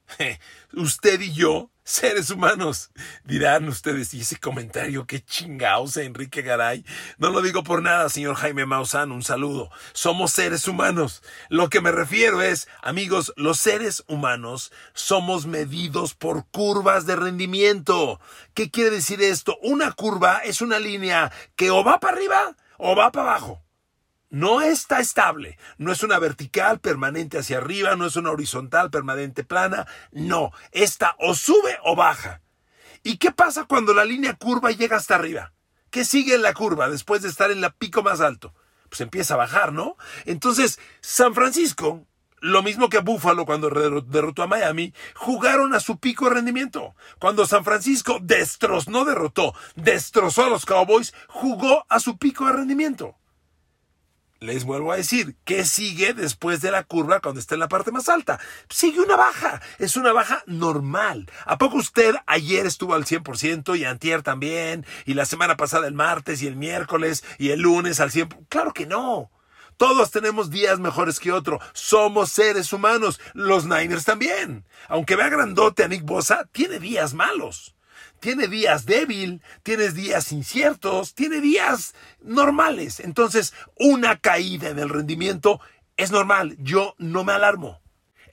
usted 0.73 1.21
y 1.21 1.33
yo, 1.33 1.69
seres 1.87 2.29
humanos. 2.31 2.91
Dirán 3.23 3.67
ustedes, 3.69 4.13
y 4.13 4.21
ese 4.21 4.37
comentario, 4.37 5.07
qué 5.07 5.23
chingados, 5.23 5.95
Enrique 5.97 6.41
Garay. 6.41 6.85
No 7.17 7.29
lo 7.29 7.41
digo 7.41 7.63
por 7.63 7.81
nada, 7.81 8.09
señor 8.09 8.35
Jaime 8.35 8.65
Maussan, 8.65 9.11
un 9.11 9.23
saludo. 9.23 9.71
Somos 9.93 10.31
seres 10.31 10.67
humanos. 10.67 11.23
Lo 11.49 11.69
que 11.69 11.81
me 11.81 11.91
refiero 11.91 12.41
es, 12.41 12.67
amigos, 12.81 13.33
los 13.37 13.57
seres 13.57 14.03
humanos 14.07 14.71
somos 14.93 15.45
medidos 15.45 16.13
por 16.13 16.45
curvas 16.47 17.05
de 17.05 17.15
rendimiento. 17.15 18.19
¿Qué 18.53 18.69
quiere 18.69 18.89
decir 18.91 19.21
esto? 19.21 19.57
Una 19.61 19.93
curva 19.93 20.39
es 20.43 20.61
una 20.61 20.79
línea 20.79 21.31
que 21.55 21.71
o 21.71 21.83
va 21.83 21.99
para 21.99 22.17
arriba 22.17 22.55
o 22.77 22.95
va 22.95 23.11
para 23.11 23.31
abajo 23.31 23.66
no 24.29 24.61
está 24.61 24.99
estable, 24.99 25.57
no 25.77 25.91
es 25.91 26.03
una 26.03 26.19
vertical 26.19 26.79
permanente 26.79 27.37
hacia 27.37 27.57
arriba, 27.57 27.95
no 27.95 28.05
es 28.05 28.15
una 28.15 28.31
horizontal 28.31 28.89
permanente 28.89 29.43
plana, 29.43 29.87
no, 30.11 30.51
está 30.71 31.15
o 31.19 31.33
sube 31.33 31.77
o 31.83 31.95
baja. 31.95 32.41
¿Y 33.03 33.17
qué 33.17 33.31
pasa 33.31 33.65
cuando 33.65 33.93
la 33.93 34.05
línea 34.05 34.33
curva 34.33 34.71
llega 34.71 34.97
hasta 34.97 35.15
arriba? 35.15 35.53
¿Qué 35.89 36.03
sigue 36.03 36.35
en 36.35 36.41
la 36.41 36.53
curva 36.53 36.89
después 36.89 37.21
de 37.21 37.29
estar 37.29 37.51
en 37.51 37.61
la 37.61 37.69
pico 37.69 38.03
más 38.03 38.19
alto? 38.19 38.53
Pues 38.89 39.01
empieza 39.01 39.35
a 39.35 39.37
bajar, 39.37 39.71
¿no? 39.71 39.95
Entonces, 40.25 40.79
San 40.99 41.33
Francisco, 41.33 42.05
lo 42.41 42.63
mismo 42.63 42.89
que 42.89 42.99
Buffalo 42.99 43.45
cuando 43.45 43.69
derrotó 43.69 44.43
a 44.43 44.47
Miami, 44.47 44.93
jugaron 45.15 45.73
a 45.73 45.79
su 45.79 45.99
pico 45.99 46.25
de 46.25 46.35
rendimiento. 46.35 46.95
Cuando 47.19 47.45
San 47.45 47.63
Francisco 47.63 48.19
destrozó, 48.21 48.91
no 48.91 49.05
derrotó, 49.05 49.53
destrozó 49.75 50.45
a 50.45 50.49
los 50.49 50.65
Cowboys, 50.65 51.13
jugó 51.29 51.85
a 51.87 52.01
su 52.01 52.17
pico 52.17 52.45
de 52.45 52.53
rendimiento 52.53 53.15
les 54.39 54.63
vuelvo 54.65 54.91
a 54.91 54.97
decir, 54.97 55.35
¿qué 55.45 55.65
sigue 55.65 56.13
después 56.13 56.61
de 56.61 56.71
la 56.71 56.83
curva 56.83 57.19
cuando 57.19 57.39
está 57.39 57.55
en 57.55 57.61
la 57.61 57.67
parte 57.67 57.91
más 57.91 58.09
alta? 58.09 58.39
Sigue 58.69 59.01
una 59.01 59.15
baja, 59.15 59.61
es 59.79 59.97
una 59.97 60.13
baja 60.13 60.43
normal. 60.45 61.29
¿A 61.45 61.57
poco 61.57 61.77
usted 61.77 62.15
ayer 62.25 62.65
estuvo 62.65 62.93
al 62.93 63.05
100% 63.05 63.77
y 63.77 63.85
antier 63.85 64.21
también, 64.21 64.85
y 65.05 65.13
la 65.13 65.25
semana 65.25 65.57
pasada 65.57 65.87
el 65.87 65.93
martes 65.93 66.41
y 66.41 66.47
el 66.47 66.55
miércoles 66.55 67.23
y 67.37 67.49
el 67.49 67.61
lunes 67.61 67.99
al 67.99 68.11
100%? 68.11 68.47
Claro 68.49 68.73
que 68.73 68.85
no. 68.85 69.31
Todos 69.77 70.09
tenemos 70.09 70.49
días 70.49 70.79
mejores 70.79 71.19
que 71.19 71.31
otro. 71.31 71.59
Somos 71.73 72.31
seres 72.31 72.73
humanos. 72.73 73.19
Los 73.33 73.65
Niners 73.65 74.05
también. 74.05 74.65
Aunque 74.87 75.15
vea 75.15 75.29
grandote 75.29 75.83
a 75.83 75.87
Nick 75.87 76.03
Bosa, 76.03 76.49
tiene 76.51 76.79
días 76.79 77.13
malos 77.13 77.76
tiene 78.19 78.47
días 78.47 78.85
débil, 78.85 79.41
tienes 79.63 79.93
días 79.93 80.31
inciertos, 80.31 81.13
tiene 81.13 81.41
días 81.41 81.93
normales. 82.21 82.99
Entonces, 82.99 83.53
una 83.77 84.17
caída 84.17 84.69
en 84.69 84.79
el 84.79 84.89
rendimiento 84.89 85.59
es 85.97 86.11
normal. 86.11 86.55
Yo 86.59 86.95
no 86.97 87.23
me 87.23 87.33
alarmo. 87.33 87.81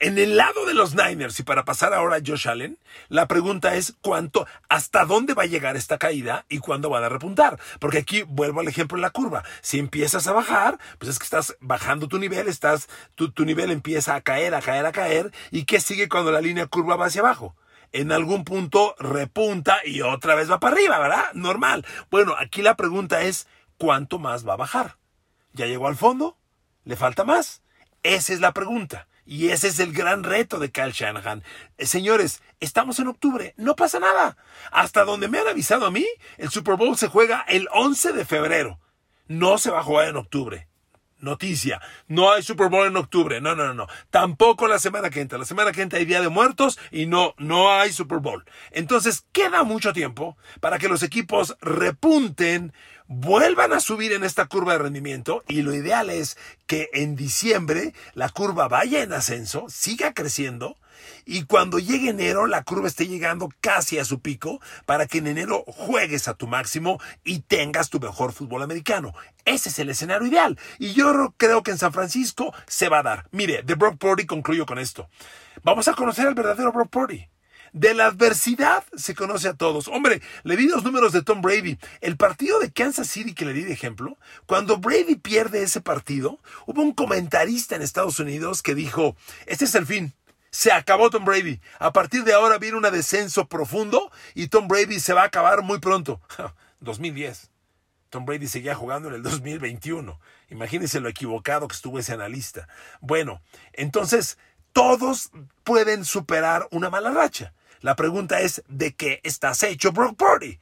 En 0.01 0.17
el 0.17 0.35
lado 0.35 0.65
de 0.65 0.73
los 0.73 0.93
Niners, 0.93 1.39
y 1.39 1.43
para 1.43 1.63
pasar 1.63 1.93
ahora 1.93 2.17
a 2.17 2.21
Josh 2.25 2.49
Allen, 2.49 2.77
la 3.07 3.27
pregunta 3.27 3.75
es 3.75 3.95
cuánto, 4.01 4.45
hasta 4.67 5.05
dónde 5.05 5.33
va 5.33 5.43
a 5.43 5.47
llegar 5.47 5.77
esta 5.77 5.97
caída 5.97 6.45
y 6.49 6.57
cuándo 6.57 6.89
va 6.89 7.05
a 7.05 7.09
repuntar. 7.09 7.59
Porque 7.79 7.99
aquí 7.99 8.23
vuelvo 8.23 8.59
al 8.59 8.67
ejemplo 8.67 8.97
en 8.97 9.03
la 9.03 9.09
curva. 9.11 9.43
Si 9.61 9.79
empiezas 9.79 10.27
a 10.27 10.33
bajar, 10.33 10.79
pues 10.99 11.11
es 11.11 11.19
que 11.19 11.23
estás 11.23 11.55
bajando 11.61 12.09
tu 12.09 12.19
nivel, 12.19 12.49
estás, 12.49 12.89
tu, 13.15 13.31
tu 13.31 13.45
nivel 13.45 13.71
empieza 13.71 14.15
a 14.15 14.21
caer, 14.21 14.53
a 14.53 14.61
caer, 14.61 14.85
a 14.85 14.91
caer. 14.91 15.31
¿Y 15.49 15.63
qué 15.63 15.79
sigue 15.79 16.09
cuando 16.09 16.31
la 16.31 16.41
línea 16.41 16.67
curva 16.67 16.97
va 16.97 17.05
hacia 17.05 17.21
abajo? 17.21 17.55
En 17.91 18.11
algún 18.11 18.43
punto 18.43 18.95
repunta 18.99 19.77
y 19.85 20.01
otra 20.01 20.35
vez 20.35 20.49
va 20.49 20.59
para 20.59 20.75
arriba, 20.75 20.99
¿verdad? 20.99 21.33
Normal. 21.33 21.85
Bueno, 22.09 22.35
aquí 22.37 22.61
la 22.61 22.75
pregunta 22.75 23.21
es, 23.21 23.47
¿cuánto 23.77 24.19
más 24.19 24.47
va 24.47 24.53
a 24.53 24.57
bajar? 24.57 24.97
¿Ya 25.53 25.65
llegó 25.65 25.87
al 25.87 25.95
fondo? 25.95 26.37
¿Le 26.83 26.95
falta 26.95 27.23
más? 27.23 27.61
Esa 28.03 28.33
es 28.33 28.41
la 28.41 28.53
pregunta. 28.53 29.07
Y 29.25 29.49
ese 29.49 29.69
es 29.69 29.79
el 29.79 29.91
gran 29.91 30.23
reto 30.23 30.59
de 30.59 30.71
Kyle 30.71 30.91
Shanahan. 30.91 31.43
Eh, 31.77 31.87
señores, 31.87 32.43
estamos 32.59 32.99
en 32.99 33.07
octubre, 33.07 33.55
no 33.57 33.75
pasa 33.75 33.99
nada. 33.99 34.37
Hasta 34.71 35.03
donde 35.03 35.27
me 35.27 35.39
han 35.39 35.47
avisado 35.47 35.87
a 35.87 35.91
mí, 35.91 36.05
el 36.37 36.49
Super 36.49 36.75
Bowl 36.75 36.95
se 36.95 37.07
juega 37.07 37.43
el 37.47 37.67
11 37.73 38.13
de 38.13 38.25
febrero. 38.25 38.79
No 39.27 39.57
se 39.57 39.71
va 39.71 39.79
a 39.79 39.83
jugar 39.83 40.07
en 40.07 40.17
octubre 40.17 40.67
noticia. 41.25 41.81
No 42.07 42.31
hay 42.31 42.43
Super 42.43 42.69
Bowl 42.69 42.87
en 42.87 42.95
octubre. 42.95 43.41
No, 43.41 43.53
no, 43.55 43.65
no, 43.65 43.73
no. 43.73 43.87
Tampoco 44.09 44.67
la 44.67 44.79
semana 44.79 45.09
que 45.09 45.19
entra. 45.19 45.37
La 45.37 45.43
semana 45.43 45.73
que 45.73 45.81
entra 45.81 45.99
hay 45.99 46.05
Día 46.05 46.21
de 46.21 46.29
Muertos 46.29 46.79
y 46.91 47.07
no, 47.07 47.33
no 47.37 47.73
hay 47.73 47.91
Super 47.91 48.19
Bowl. 48.19 48.45
Entonces 48.71 49.25
queda 49.33 49.63
mucho 49.63 49.91
tiempo 49.91 50.37
para 50.61 50.79
que 50.79 50.87
los 50.87 51.03
equipos 51.03 51.57
repunten, 51.59 52.71
vuelvan 53.07 53.73
a 53.73 53.79
subir 53.79 54.13
en 54.13 54.23
esta 54.23 54.45
curva 54.45 54.73
de 54.73 54.79
rendimiento 54.79 55.43
y 55.47 55.61
lo 55.61 55.73
ideal 55.73 56.09
es 56.09 56.37
que 56.65 56.89
en 56.93 57.15
diciembre 57.15 57.93
la 58.13 58.29
curva 58.29 58.67
vaya 58.67 59.03
en 59.03 59.13
ascenso, 59.13 59.65
siga 59.69 60.13
creciendo 60.13 60.77
y 61.25 61.43
cuando 61.45 61.79
llegue 61.79 62.09
enero 62.09 62.47
la 62.47 62.63
curva 62.63 62.87
esté 62.87 63.07
llegando 63.07 63.49
casi 63.61 63.99
a 63.99 64.05
su 64.05 64.19
pico 64.19 64.59
para 64.85 65.07
que 65.07 65.19
en 65.19 65.27
enero 65.27 65.63
juegues 65.67 66.27
a 66.27 66.33
tu 66.33 66.47
máximo 66.47 66.99
y 67.23 67.39
tengas 67.39 67.89
tu 67.89 67.99
mejor 67.99 68.33
fútbol 68.33 68.63
americano. 68.63 69.13
Ese 69.45 69.69
es 69.69 69.79
el 69.79 69.89
escenario 69.89 70.27
ideal 70.27 70.59
y 70.79 70.93
yo 70.93 71.33
creo 71.37 71.63
que 71.63 71.71
en 71.71 71.77
San 71.77 71.93
Francisco 71.93 72.53
se 72.67 72.89
va 72.89 72.99
a 72.99 73.03
dar. 73.03 73.27
Mire, 73.31 73.63
de 73.63 73.75
Brock 73.75 73.97
Purdy 73.97 74.25
concluyo 74.25 74.65
con 74.65 74.79
esto. 74.79 75.09
Vamos 75.63 75.87
a 75.87 75.93
conocer 75.93 76.27
al 76.27 76.35
verdadero 76.35 76.71
Brock 76.71 76.89
Purdy. 76.89 77.27
De 77.75 77.93
la 77.93 78.05
adversidad 78.05 78.85
se 78.95 79.15
conoce 79.15 79.49
a 79.49 79.53
todos. 79.53 79.89
Hombre, 79.89 80.21
le 80.43 80.55
di 80.55 80.65
los 80.65 80.85
números 80.85 81.11
de 81.11 81.23
Tom 81.23 81.41
Brady. 81.41 81.77
El 81.99 82.15
partido 82.15 82.57
de 82.61 82.71
Kansas 82.71 83.09
City 83.09 83.33
que 83.33 83.43
le 83.43 83.51
di 83.51 83.63
de 83.63 83.73
ejemplo, 83.73 84.17
cuando 84.45 84.77
Brady 84.77 85.15
pierde 85.15 85.61
ese 85.61 85.81
partido, 85.81 86.39
hubo 86.65 86.81
un 86.81 86.93
comentarista 86.93 87.75
en 87.75 87.81
Estados 87.81 88.17
Unidos 88.21 88.63
que 88.63 88.75
dijo, 88.75 89.17
este 89.45 89.65
es 89.65 89.75
el 89.75 89.85
fin. 89.85 90.13
Se 90.55 90.71
acabó 90.71 91.09
Tom 91.09 91.25
Brady. 91.25 91.59
A 91.79 91.91
partir 91.91 92.23
de 92.23 92.31
ahora 92.31 92.57
viene 92.57 92.77
un 92.77 92.83
descenso 92.83 93.49
profundo 93.49 94.09
y 94.35 94.47
Tom 94.47 94.69
Brady 94.69 95.01
se 95.01 95.11
va 95.11 95.23
a 95.23 95.25
acabar 95.25 95.63
muy 95.63 95.79
pronto. 95.79 96.21
2010. 96.79 97.51
Tom 98.09 98.23
Brady 98.23 98.47
seguía 98.47 98.73
jugando 98.73 99.09
en 99.09 99.15
el 99.15 99.21
2021. 99.21 100.17
Imagínense 100.49 101.01
lo 101.01 101.09
equivocado 101.09 101.67
que 101.67 101.75
estuvo 101.75 101.99
ese 101.99 102.13
analista. 102.13 102.69
Bueno, 103.01 103.41
entonces 103.73 104.37
todos 104.71 105.29
pueden 105.65 106.05
superar 106.05 106.69
una 106.71 106.89
mala 106.89 107.11
racha. 107.11 107.53
La 107.81 107.97
pregunta 107.97 108.39
es, 108.39 108.63
¿de 108.69 108.95
qué 108.95 109.19
estás 109.23 109.61
hecho, 109.61 109.91
Brock 109.91 110.15
Purdy? 110.15 110.61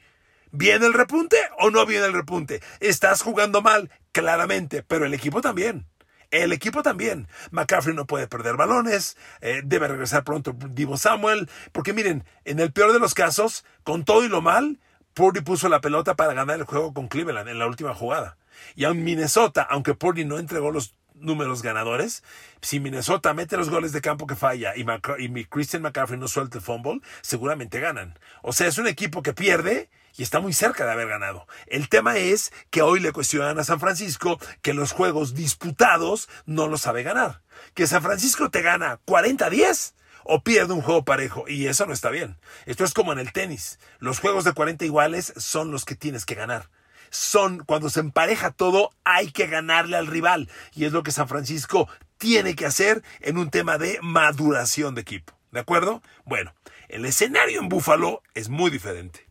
¿Viene 0.52 0.88
el 0.88 0.94
repunte 0.94 1.38
o 1.60 1.70
no 1.70 1.86
viene 1.86 2.08
el 2.08 2.14
repunte? 2.14 2.64
¿Estás 2.80 3.22
jugando 3.22 3.62
mal? 3.62 3.92
Claramente, 4.12 4.82
pero 4.82 5.06
el 5.06 5.14
equipo 5.14 5.42
también. 5.42 5.86
El 6.34 6.52
equipo 6.52 6.82
también. 6.82 7.28
McCaffrey 7.52 7.96
no 7.96 8.08
puede 8.08 8.28
perder 8.28 8.58
balones, 8.58 9.18
eh, 9.42 9.62
debe 9.64 9.88
regresar 9.88 10.24
pronto 10.24 10.56
Divo 10.72 10.98
Samuel, 10.98 11.48
porque 11.72 11.94
miren, 11.94 12.24
en 12.44 12.60
el 12.60 12.74
peor 12.74 12.92
de 12.92 12.98
los 12.98 13.14
casos, 13.14 13.64
con 13.84 14.04
todo 14.04 14.26
y 14.26 14.30
lo 14.30 14.42
mal, 14.42 14.80
Purdy 15.14 15.42
puso 15.42 15.70
la 15.70 15.80
pelota 15.80 16.16
para 16.16 16.34
ganar 16.34 16.58
el 16.58 16.66
juego 16.66 16.92
con 16.92 17.08
Cleveland 17.08 17.50
en 17.50 17.60
la 17.60 17.68
última 17.68 17.94
jugada. 17.94 18.36
Y 18.76 18.86
aun 18.86 19.04
Minnesota, 19.04 19.62
aunque 19.62 19.94
Purdy 19.94 20.26
no 20.26 20.40
entregó 20.40 20.72
los 20.72 20.96
números 21.14 21.62
ganadores, 21.62 22.24
si 22.62 22.80
Minnesota 22.80 23.36
mete 23.36 23.56
los 23.56 23.70
goles 23.70 23.92
de 23.92 24.02
campo 24.02 24.26
que 24.26 24.36
falla 24.36 24.74
y, 24.76 24.84
y 25.20 25.46
Christian 25.46 25.84
McCaffrey 25.84 26.20
no 26.20 26.28
suelta 26.28 26.58
el 26.58 26.64
fumble, 26.64 27.02
seguramente 27.22 27.80
ganan. 27.80 28.18
O 28.42 28.54
sea, 28.54 28.66
es 28.66 28.80
un 28.80 28.88
equipo 28.88 29.22
que 29.22 29.34
pierde 29.34 29.92
y 30.16 30.24
está 30.24 30.40
muy 30.40 30.54
cerca 30.54 30.86
de 30.86 30.92
haber 30.92 31.08
ganado. 31.08 31.48
El 31.68 31.90
tema 31.90 32.18
es 32.18 32.52
que 32.70 32.82
hoy 32.82 33.00
le 33.00 33.12
cuestionan 33.12 33.60
a 33.60 33.64
San 33.64 33.80
Francisco 33.80 34.40
que 34.62 34.74
los 34.74 34.92
juegos 34.92 35.34
disputados 35.34 36.30
no 36.46 36.68
los 36.68 36.82
sabe 36.82 37.04
ganar. 37.04 37.42
Que 37.74 37.88
San 37.88 38.04
Francisco 38.04 38.50
te 38.50 38.62
gana 38.62 39.00
40-10 39.06 39.94
o 40.24 40.44
pierde 40.44 40.74
un 40.74 40.82
juego 40.82 41.04
parejo 41.04 41.46
y 41.48 41.68
eso 41.68 41.86
no 41.86 41.94
está 41.94 42.10
bien. 42.10 42.38
Esto 42.66 42.84
es 42.84 42.94
como 42.94 43.12
en 43.12 43.20
el 43.20 43.34
tenis. 43.34 43.80
Los 44.00 44.20
juegos 44.20 44.44
de 44.44 44.54
40 44.54 44.86
iguales 44.86 45.34
son 45.38 45.72
los 45.72 45.86
que 45.86 45.96
tienes 45.96 46.26
que 46.26 46.36
ganar. 46.36 46.70
Son 47.10 47.64
cuando 47.66 47.90
se 47.90 48.00
empareja 48.00 48.52
todo, 48.52 48.92
hay 49.04 49.32
que 49.32 49.48
ganarle 49.48 49.98
al 49.98 50.08
rival 50.08 50.50
y 50.74 50.86
es 50.86 50.94
lo 50.94 51.04
que 51.04 51.12
San 51.12 51.28
Francisco 51.28 51.88
tiene 52.18 52.56
que 52.56 52.66
hacer 52.66 53.04
en 53.20 53.38
un 53.38 53.50
tema 53.50 53.78
de 53.78 54.00
maduración 54.02 54.96
de 54.96 55.02
equipo. 55.02 55.34
¿De 55.52 55.60
acuerdo? 55.60 56.02
Bueno, 56.26 56.56
el 56.90 57.06
escenario 57.06 57.60
en 57.60 57.70
Búfalo 57.70 58.24
es 58.34 58.50
muy 58.50 58.72
diferente. 58.72 59.28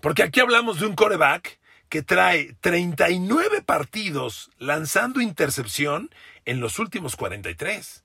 Porque 0.00 0.22
aquí 0.22 0.40
hablamos 0.40 0.80
de 0.80 0.86
un 0.86 0.94
coreback 0.94 1.58
que 1.88 2.02
trae 2.02 2.54
39 2.60 3.62
partidos 3.62 4.50
lanzando 4.58 5.20
intercepción 5.20 6.10
en 6.44 6.60
los 6.60 6.78
últimos 6.78 7.16
43. 7.16 8.04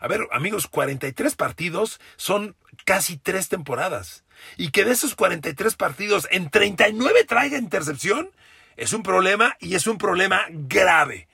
A 0.00 0.08
ver, 0.08 0.26
amigos, 0.32 0.66
43 0.66 1.34
partidos 1.36 2.00
son 2.16 2.56
casi 2.84 3.18
tres 3.18 3.48
temporadas. 3.48 4.24
Y 4.56 4.70
que 4.70 4.84
de 4.84 4.92
esos 4.92 5.14
43 5.14 5.76
partidos 5.76 6.28
en 6.30 6.50
39 6.50 7.24
traiga 7.24 7.58
intercepción 7.58 8.30
es 8.76 8.92
un 8.92 9.02
problema 9.02 9.56
y 9.60 9.74
es 9.74 9.86
un 9.86 9.98
problema 9.98 10.46
grave. 10.50 11.28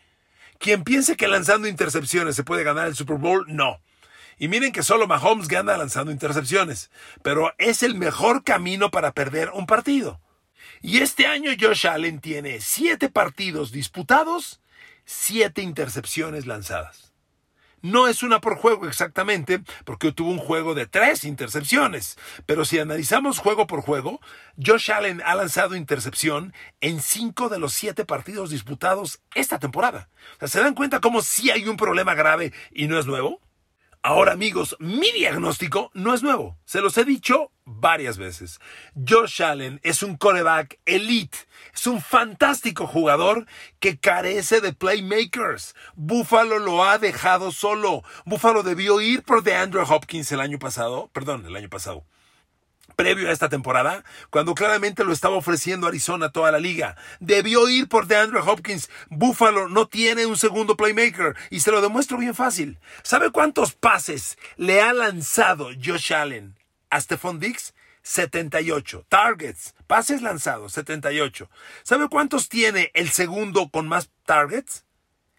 Quien 0.58 0.84
piense 0.84 1.16
que 1.16 1.28
lanzando 1.28 1.68
intercepciones 1.68 2.34
se 2.34 2.44
puede 2.44 2.64
ganar 2.64 2.88
el 2.88 2.96
Super 2.96 3.18
Bowl, 3.18 3.44
no. 3.48 3.80
Y 4.38 4.48
miren 4.48 4.72
que 4.72 4.82
solo 4.82 5.06
Mahomes 5.06 5.48
gana 5.48 5.76
lanzando 5.76 6.12
intercepciones, 6.12 6.90
pero 7.22 7.54
es 7.58 7.82
el 7.82 7.94
mejor 7.94 8.44
camino 8.44 8.90
para 8.90 9.12
perder 9.12 9.50
un 9.54 9.66
partido. 9.66 10.20
Y 10.82 10.98
este 10.98 11.26
año 11.26 11.52
Josh 11.58 11.86
Allen 11.86 12.20
tiene 12.20 12.60
siete 12.60 13.08
partidos 13.08 13.72
disputados, 13.72 14.60
siete 15.04 15.62
intercepciones 15.62 16.46
lanzadas. 16.46 17.06
No 17.82 18.08
es 18.08 18.22
una 18.22 18.40
por 18.40 18.56
juego 18.56 18.88
exactamente, 18.88 19.62
porque 19.84 20.10
tuvo 20.10 20.30
un 20.30 20.38
juego 20.38 20.74
de 20.74 20.86
tres 20.86 21.24
intercepciones. 21.24 22.18
Pero 22.44 22.64
si 22.64 22.78
analizamos 22.78 23.38
juego 23.38 23.66
por 23.66 23.80
juego, 23.80 24.20
Josh 24.62 24.90
Allen 24.90 25.22
ha 25.24 25.34
lanzado 25.34 25.76
intercepción 25.76 26.52
en 26.80 27.00
cinco 27.00 27.48
de 27.48 27.58
los 27.58 27.74
siete 27.74 28.04
partidos 28.04 28.50
disputados 28.50 29.20
esta 29.34 29.58
temporada. 29.58 30.08
¿Se 30.46 30.60
dan 30.60 30.74
cuenta 30.74 31.00
cómo 31.00 31.22
sí 31.22 31.50
hay 31.50 31.68
un 31.68 31.76
problema 31.76 32.14
grave 32.14 32.52
y 32.72 32.88
no 32.88 32.98
es 32.98 33.06
nuevo? 33.06 33.40
Ahora 34.06 34.34
amigos, 34.34 34.76
mi 34.78 35.10
diagnóstico 35.10 35.90
no 35.92 36.14
es 36.14 36.22
nuevo, 36.22 36.56
se 36.64 36.80
los 36.80 36.96
he 36.96 37.04
dicho 37.04 37.50
varias 37.64 38.18
veces. 38.18 38.60
Josh 38.94 39.42
Allen 39.42 39.80
es 39.82 40.04
un 40.04 40.16
coreback 40.16 40.78
elite, 40.86 41.36
es 41.74 41.88
un 41.88 42.00
fantástico 42.00 42.86
jugador 42.86 43.46
que 43.80 43.98
carece 43.98 44.60
de 44.60 44.72
playmakers. 44.72 45.74
Buffalo 45.96 46.60
lo 46.60 46.84
ha 46.84 46.98
dejado 46.98 47.50
solo. 47.50 48.04
Buffalo 48.26 48.62
debió 48.62 49.00
ir 49.00 49.24
por 49.24 49.42
DeAndre 49.42 49.82
Hopkins 49.82 50.30
el 50.30 50.38
año 50.38 50.60
pasado, 50.60 51.10
perdón, 51.12 51.44
el 51.44 51.56
año 51.56 51.68
pasado 51.68 52.04
previo 52.96 53.28
a 53.28 53.32
esta 53.32 53.48
temporada, 53.48 54.04
cuando 54.30 54.54
claramente 54.54 55.04
lo 55.04 55.12
estaba 55.12 55.36
ofreciendo 55.36 55.86
Arizona 55.86 56.30
toda 56.30 56.50
la 56.50 56.58
liga. 56.58 56.96
Debió 57.20 57.68
ir 57.68 57.88
por 57.88 58.06
DeAndre 58.06 58.40
Hopkins. 58.40 58.90
Buffalo 59.10 59.68
no 59.68 59.86
tiene 59.86 60.26
un 60.26 60.36
segundo 60.36 60.76
playmaker 60.76 61.36
y 61.50 61.60
se 61.60 61.70
lo 61.70 61.82
demuestro 61.82 62.18
bien 62.18 62.34
fácil. 62.34 62.80
¿Sabe 63.02 63.30
cuántos 63.30 63.74
pases 63.74 64.38
le 64.56 64.80
ha 64.80 64.92
lanzado 64.92 65.68
Josh 65.82 66.12
Allen 66.12 66.58
a 66.90 67.00
Stephon 67.00 67.38
Diggs? 67.38 67.74
78. 68.02 69.04
Targets, 69.08 69.74
pases 69.86 70.22
lanzados, 70.22 70.72
78. 70.72 71.50
¿Sabe 71.82 72.08
cuántos 72.08 72.48
tiene 72.48 72.92
el 72.94 73.10
segundo 73.10 73.68
con 73.68 73.88
más 73.88 74.10
targets? 74.24 74.84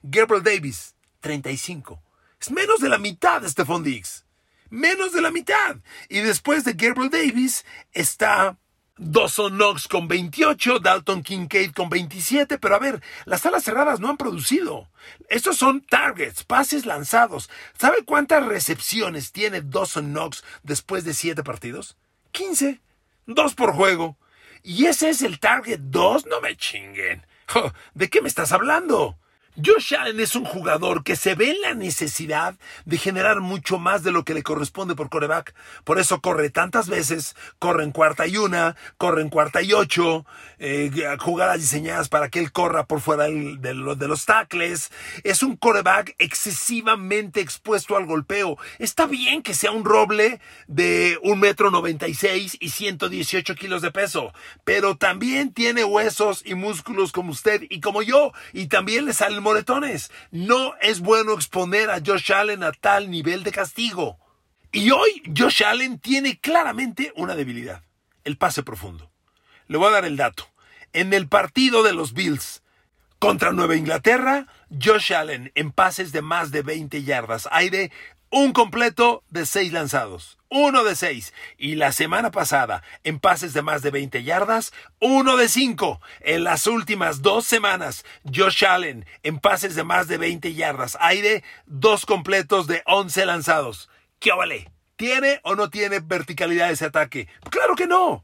Gabriel 0.04 0.44
Davis, 0.44 0.96
35. 1.22 2.04
Es 2.40 2.52
menos 2.52 2.80
de 2.82 2.90
la 2.90 2.98
mitad 2.98 3.42
de 3.42 3.50
Stephon 3.50 3.84
Diggs 3.84 4.27
menos 4.70 5.12
de 5.14 5.22
la 5.22 5.32
mitad. 5.32 5.78
Y 6.10 6.20
después 6.20 6.64
de 6.64 6.74
Gabriel 6.74 7.10
Davis 7.10 7.66
está 7.94 8.58
Dawson 8.98 9.58
Knox 9.58 9.88
con 9.88 10.08
28, 10.08 10.80
Dalton 10.80 11.22
Kincaid 11.22 11.72
con 11.72 11.90
27, 11.90 12.58
pero 12.58 12.76
a 12.76 12.80
ver, 12.80 13.02
las 13.26 13.46
alas 13.46 13.64
cerradas 13.64 14.00
no 14.00 14.10
han 14.10 14.18
producido. 14.18 14.90
Estos 15.30 15.58
son 15.58 15.82
targets, 15.82 16.44
pases 16.44 16.86
lanzados. 16.86 17.50
¿Sabe 17.78 18.04
cuántas 18.06 18.46
recepciones 18.46 19.32
tiene 19.32 19.62
Dawson 19.62 20.14
Knox 20.14 20.44
después 20.64 21.04
de 21.04 21.14
7 21.14 21.44
partidos? 21.44 21.96
15. 22.32 22.82
Dos 23.28 23.54
por 23.54 23.74
juego. 23.74 24.18
¿Y 24.64 24.86
ese 24.86 25.10
es 25.10 25.22
el 25.22 25.40
target 25.40 25.80
2? 25.80 26.26
No 26.26 26.42
me 26.42 26.58
chinguen. 26.58 27.26
¿De 27.94 28.10
qué 28.10 28.22
me 28.22 28.28
estás 28.28 28.52
hablando? 28.52 29.18
Josh 29.64 29.96
Allen 29.96 30.20
es 30.20 30.36
un 30.36 30.46
jugador 30.46 31.04
que 31.04 31.16
se 31.16 31.34
ve 31.34 31.50
en 31.50 31.62
la 31.62 31.74
necesidad 31.74 32.56
de 32.86 32.98
generar 33.00 33.42
mucho 33.42 33.80
más 33.80 34.04
de 34.04 34.12
lo 34.12 34.24
que 34.24 34.36
le 34.36 34.44
corresponde 34.44 34.94
por 34.94 35.10
coreback. 35.10 35.56
Por 35.84 35.98
eso 35.98 36.22
corre 36.22 36.52
tantas 36.52 36.88
veces, 36.88 37.36
corre 37.58 37.84
en 37.84 37.92
cuarta 37.92 38.28
y 38.28 38.38
una, 38.38 38.76
corre 38.98 39.24
en 39.24 39.30
cuarta 39.30 39.64
y 39.64 39.74
ocho, 39.74 40.28
eh, 40.60 40.92
jugadas 41.20 41.60
diseñadas 41.60 42.08
para 42.08 42.30
que 42.30 42.38
él 42.38 42.52
corra 42.52 42.86
por 42.86 43.02
fuera 43.02 43.24
de, 43.24 43.58
de 43.60 44.08
los 44.08 44.26
tackles. 44.26 44.92
Es 45.24 45.42
un 45.42 45.56
coreback 45.58 46.14
excesivamente 46.20 47.42
expuesto 47.42 47.98
al 47.98 48.06
golpeo. 48.06 48.60
Está 48.78 49.08
bien 49.08 49.42
que 49.42 49.56
sea 49.56 49.72
un 49.72 49.86
roble 49.86 50.40
de 50.68 51.18
un 51.24 51.40
metro 51.40 51.72
noventa 51.72 52.08
y 52.08 52.14
seis 52.14 52.58
y 52.60 52.70
118 52.70 53.56
kilos 53.56 53.82
de 53.82 53.90
peso, 53.90 54.34
pero 54.64 54.98
también 54.98 55.52
tiene 55.52 55.84
huesos 55.84 56.44
y 56.46 56.54
músculos 56.54 57.12
como 57.12 57.32
usted 57.32 57.64
y 57.70 57.82
como 57.82 58.04
yo, 58.04 58.34
y 58.54 58.68
también 58.68 59.06
le 59.06 59.14
sale 59.14 59.47
moretones. 59.48 60.12
No 60.32 60.76
es 60.82 61.00
bueno 61.00 61.34
exponer 61.34 61.90
a 61.90 62.02
Josh 62.06 62.34
Allen 62.34 62.64
a 62.64 62.74
tal 62.74 63.10
nivel 63.10 63.44
de 63.44 63.54
castigo. 63.54 64.20
Y 64.74 64.92
hoy 64.92 65.24
Josh 65.36 65.64
Allen 65.64 66.00
tiene 66.00 66.38
claramente 66.38 67.14
una 67.16 67.36
debilidad, 67.36 67.82
el 68.26 68.38
pase 68.38 68.62
profundo. 68.62 69.10
Le 69.68 69.78
voy 69.78 69.88
a 69.88 69.92
dar 69.92 70.06
el 70.06 70.18
dato. 70.18 70.50
En 70.92 71.14
el 71.14 71.30
partido 71.30 71.82
de 71.82 71.94
los 71.94 72.12
Bills 72.12 72.62
contra 73.20 73.54
Nueva 73.54 73.78
Inglaterra, 73.78 74.48
Josh 74.70 75.14
Allen 75.14 75.54
en 75.56 75.72
pases 75.72 76.12
de 76.12 76.22
más 76.22 76.52
de 76.52 76.62
20 76.62 77.04
yardas, 77.04 77.48
de 77.72 77.92
un 78.30 78.52
completo 78.52 79.24
de 79.30 79.46
seis 79.46 79.72
lanzados, 79.72 80.37
uno 80.50 80.84
de 80.84 80.96
seis. 80.96 81.34
Y 81.58 81.76
la 81.76 81.92
semana 81.92 82.32
pasada, 82.32 82.84
en 83.04 83.20
pases 83.20 83.54
de 83.54 83.62
más 83.62 83.82
de 83.82 83.92
20 83.92 84.24
yardas, 84.24 84.74
uno 85.00 85.38
de 85.38 85.50
cinco. 85.50 86.02
En 86.22 86.44
las 86.44 86.68
últimas 86.68 87.22
dos 87.22 87.46
semanas, 87.46 88.06
Josh 88.34 88.66
Allen, 88.66 89.06
en 89.24 89.40
pases 89.40 89.76
de 89.76 89.84
más 89.84 90.08
de 90.08 90.18
20 90.18 90.54
yardas, 90.54 90.98
aire, 91.00 91.44
dos 91.66 92.06
completos 92.06 92.68
de 92.68 92.84
11 92.86 93.26
lanzados. 93.26 93.90
¿Qué 94.20 94.32
vale? 94.32 94.72
¿Tiene 94.96 95.42
o 95.44 95.56
no 95.56 95.70
tiene 95.70 96.00
verticalidad 96.00 96.72
ese 96.72 96.86
ataque? 96.86 97.28
Claro 97.50 97.76
que 97.76 97.88
no. 97.88 98.24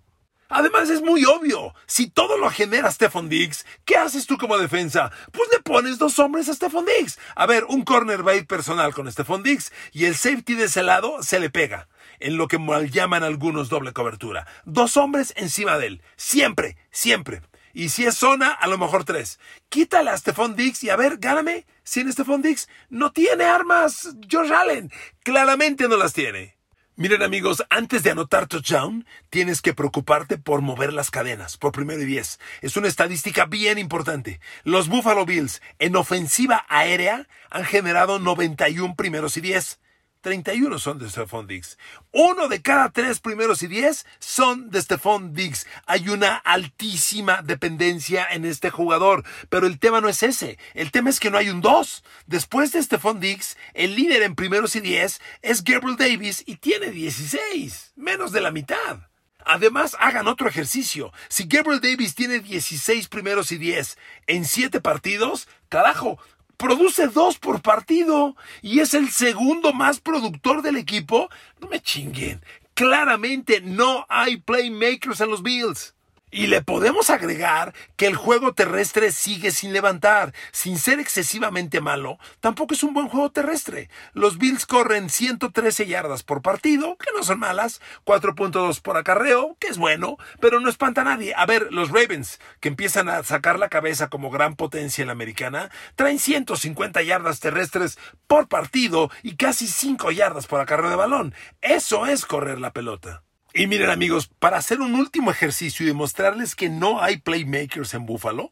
Además 0.56 0.90
es 0.92 1.02
muy 1.02 1.26
obvio, 1.26 1.74
si 1.88 2.12
todo 2.12 2.38
lo 2.38 2.48
genera 2.52 2.92
Stephon 2.92 3.28
Diggs, 3.28 3.66
¿qué 3.86 3.96
haces 3.96 4.28
tú 4.28 4.38
como 4.38 4.60
defensa? 4.60 5.12
Pues 5.32 5.50
le 5.52 5.60
pones 5.62 5.98
dos 5.98 6.20
hombres 6.20 6.48
a 6.48 6.54
Stephon 6.54 6.86
Diggs. 6.86 7.18
A 7.36 7.48
ver, 7.48 7.64
un 7.70 7.84
corner 7.84 8.28
va 8.28 8.34
personal 8.48 8.94
con 8.94 9.12
Stephon 9.12 9.42
Diggs 9.42 9.72
y 9.94 10.06
el 10.06 10.16
safety 10.16 10.54
de 10.54 10.66
ese 10.66 10.84
lado 10.84 11.24
se 11.24 11.40
le 11.40 11.50
pega, 11.50 11.88
en 12.20 12.38
lo 12.38 12.48
que 12.48 12.60
mal 12.60 12.90
llaman 12.90 13.24
algunos 13.24 13.70
doble 13.70 13.94
cobertura. 13.94 14.48
Dos 14.66 14.98
hombres 14.98 15.34
encima 15.36 15.78
de 15.78 15.88
él, 15.88 16.02
siempre, 16.16 16.78
siempre. 16.92 17.42
Y 17.74 17.90
si 17.90 18.06
es 18.06 18.16
zona, 18.16 18.52
a 18.52 18.68
lo 18.68 18.78
mejor 18.78 19.04
tres. 19.04 19.40
Quítale 19.70 20.12
a 20.12 20.18
Stephon 20.18 20.56
Diggs 20.56 20.84
y 20.84 20.90
a 20.90 20.96
ver, 20.96 21.18
gáname. 21.18 21.66
Sin 21.84 22.12
Stephon 22.12 22.42
Diggs 22.42 22.70
no 22.90 23.12
tiene 23.12 23.46
armas 23.46 24.16
George 24.28 24.54
Allen. 24.54 24.92
Claramente 25.24 25.88
no 25.88 25.98
las 25.98 26.14
tiene. 26.14 26.56
Miren 26.96 27.24
amigos, 27.24 27.64
antes 27.72 28.04
de 28.04 28.12
anotar 28.12 28.46
touchdown, 28.46 29.08
tienes 29.32 29.64
que 29.64 29.74
preocuparte 29.74 30.38
por 30.38 30.62
mover 30.62 30.94
las 30.94 31.10
cadenas, 31.10 31.58
por 31.58 31.72
primero 31.72 32.00
y 32.04 32.06
diez. 32.06 32.40
Es 32.62 32.78
una 32.78 32.88
estadística 32.88 33.46
bien 33.46 33.80
importante. 33.80 34.40
Los 34.64 34.90
Buffalo 34.90 35.26
Bills 35.26 35.64
en 35.80 35.96
ofensiva 35.96 36.68
aérea 36.70 37.28
han 37.50 37.66
generado 37.66 38.20
91 38.20 38.96
primeros 38.96 39.38
y 39.38 39.42
diez. 39.42 39.80
31 40.24 40.80
son 40.80 40.98
de 40.98 41.10
Stephon 41.10 41.46
Diggs. 41.46 41.78
Uno 42.12 42.48
de 42.48 42.62
cada 42.62 42.90
tres 42.92 43.20
primeros 43.20 43.62
y 43.62 43.68
diez 43.68 44.08
son 44.20 44.72
de 44.72 44.82
Stephon 44.82 45.34
Diggs. 45.34 45.68
Hay 45.86 46.10
una 46.10 46.38
altísima 46.38 47.42
dependencia 47.44 48.26
en 48.32 48.46
este 48.46 48.72
jugador. 48.72 49.24
Pero 49.50 49.68
el 49.68 49.80
tema 49.80 50.02
no 50.02 50.10
es 50.10 50.24
ese. 50.24 50.58
El 50.74 50.92
tema 50.92 51.10
es 51.10 51.20
que 51.20 51.30
no 51.30 51.38
hay 51.38 51.50
un 51.50 51.62
dos. 51.62 52.04
Después 52.26 52.72
de 52.72 52.82
Stephon 52.82 53.20
Diggs, 53.20 53.58
el 53.74 53.96
líder 53.96 54.24
en 54.24 54.36
primeros 54.36 54.76
y 54.76 54.80
diez 54.80 55.22
es 55.42 55.64
Gabriel 55.64 55.98
Davis 55.98 56.42
y 56.46 56.56
tiene 56.56 56.90
16. 56.90 57.92
Menos 57.98 58.32
de 58.32 58.42
la 58.42 58.52
mitad. 58.52 59.10
Además, 59.46 59.98
hagan 60.00 60.28
otro 60.28 60.48
ejercicio. 60.48 61.12
Si 61.28 61.44
Gabriel 61.48 61.82
Davis 61.82 62.16
tiene 62.16 62.40
16 62.40 63.10
primeros 63.10 63.52
y 63.52 63.58
10 63.58 63.98
en 64.28 64.46
7 64.46 64.80
partidos, 64.80 65.50
carajo, 65.68 66.18
produce 66.58 67.08
dos 67.08 67.40
por 67.40 67.62
partido 67.62 68.36
y 68.62 68.80
es 68.80 68.94
el 68.94 69.10
segundo 69.10 69.74
más 69.74 70.00
productor 70.00 70.62
del 70.62 70.78
equipo, 70.78 71.30
no 71.60 71.68
me 71.68 71.82
chinguen. 71.82 72.42
Claramente 72.74 73.62
no 73.62 74.06
hay 74.10 74.38
playmakers 74.38 75.22
en 75.22 75.30
los 75.30 75.44
Bills. 75.44 75.93
Y 76.36 76.48
le 76.48 76.64
podemos 76.64 77.12
agregar 77.12 77.76
que 77.96 78.08
el 78.08 78.16
juego 78.16 78.56
terrestre 78.56 79.12
sigue 79.12 79.52
sin 79.52 79.72
levantar. 79.72 80.34
Sin 80.52 80.80
ser 80.80 81.00
excesivamente 81.00 81.80
malo, 81.80 82.18
tampoco 82.40 82.74
es 82.74 82.82
un 82.82 82.96
buen 82.96 83.08
juego 83.08 83.30
terrestre. 83.30 83.88
Los 84.14 84.40
Bills 84.40 84.66
corren 84.66 85.12
113 85.12 85.86
yardas 85.86 86.24
por 86.24 86.42
partido, 86.42 86.98
que 86.98 87.12
no 87.16 87.22
son 87.22 87.38
malas, 87.38 87.82
4.2 88.04 88.82
por 88.82 88.98
acarreo, 88.98 89.56
que 89.60 89.68
es 89.68 89.78
bueno, 89.78 90.18
pero 90.42 90.60
no 90.60 90.70
espanta 90.70 91.02
a 91.02 91.04
nadie. 91.04 91.36
A 91.38 91.46
ver, 91.46 91.72
los 91.72 91.90
Ravens, 91.90 92.40
que 92.60 92.70
empiezan 92.70 93.10
a 93.10 93.22
sacar 93.22 93.60
la 93.60 93.70
cabeza 93.70 94.10
como 94.10 94.32
gran 94.32 94.56
potencia 94.56 95.04
en 95.04 95.10
la 95.10 95.14
americana, 95.14 95.70
traen 95.96 96.18
150 96.18 97.04
yardas 97.04 97.42
terrestres 97.42 98.00
por 98.26 98.48
partido 98.48 99.12
y 99.22 99.36
casi 99.36 99.68
5 99.68 100.10
yardas 100.10 100.48
por 100.48 100.60
acarreo 100.60 100.90
de 100.90 100.96
balón. 100.96 101.36
Eso 101.62 102.08
es 102.08 102.26
correr 102.26 102.60
la 102.60 102.74
pelota. 102.74 103.22
Y 103.56 103.68
miren 103.68 103.92
amigos, 103.92 104.32
para 104.40 104.58
hacer 104.58 104.82
un 104.82 104.96
último 104.96 105.30
ejercicio 105.30 105.84
y 105.84 105.88
demostrarles 105.88 106.56
que 106.56 106.70
no 106.70 107.04
hay 107.04 107.18
playmakers 107.18 107.94
en 107.94 108.08
Buffalo, 108.08 108.50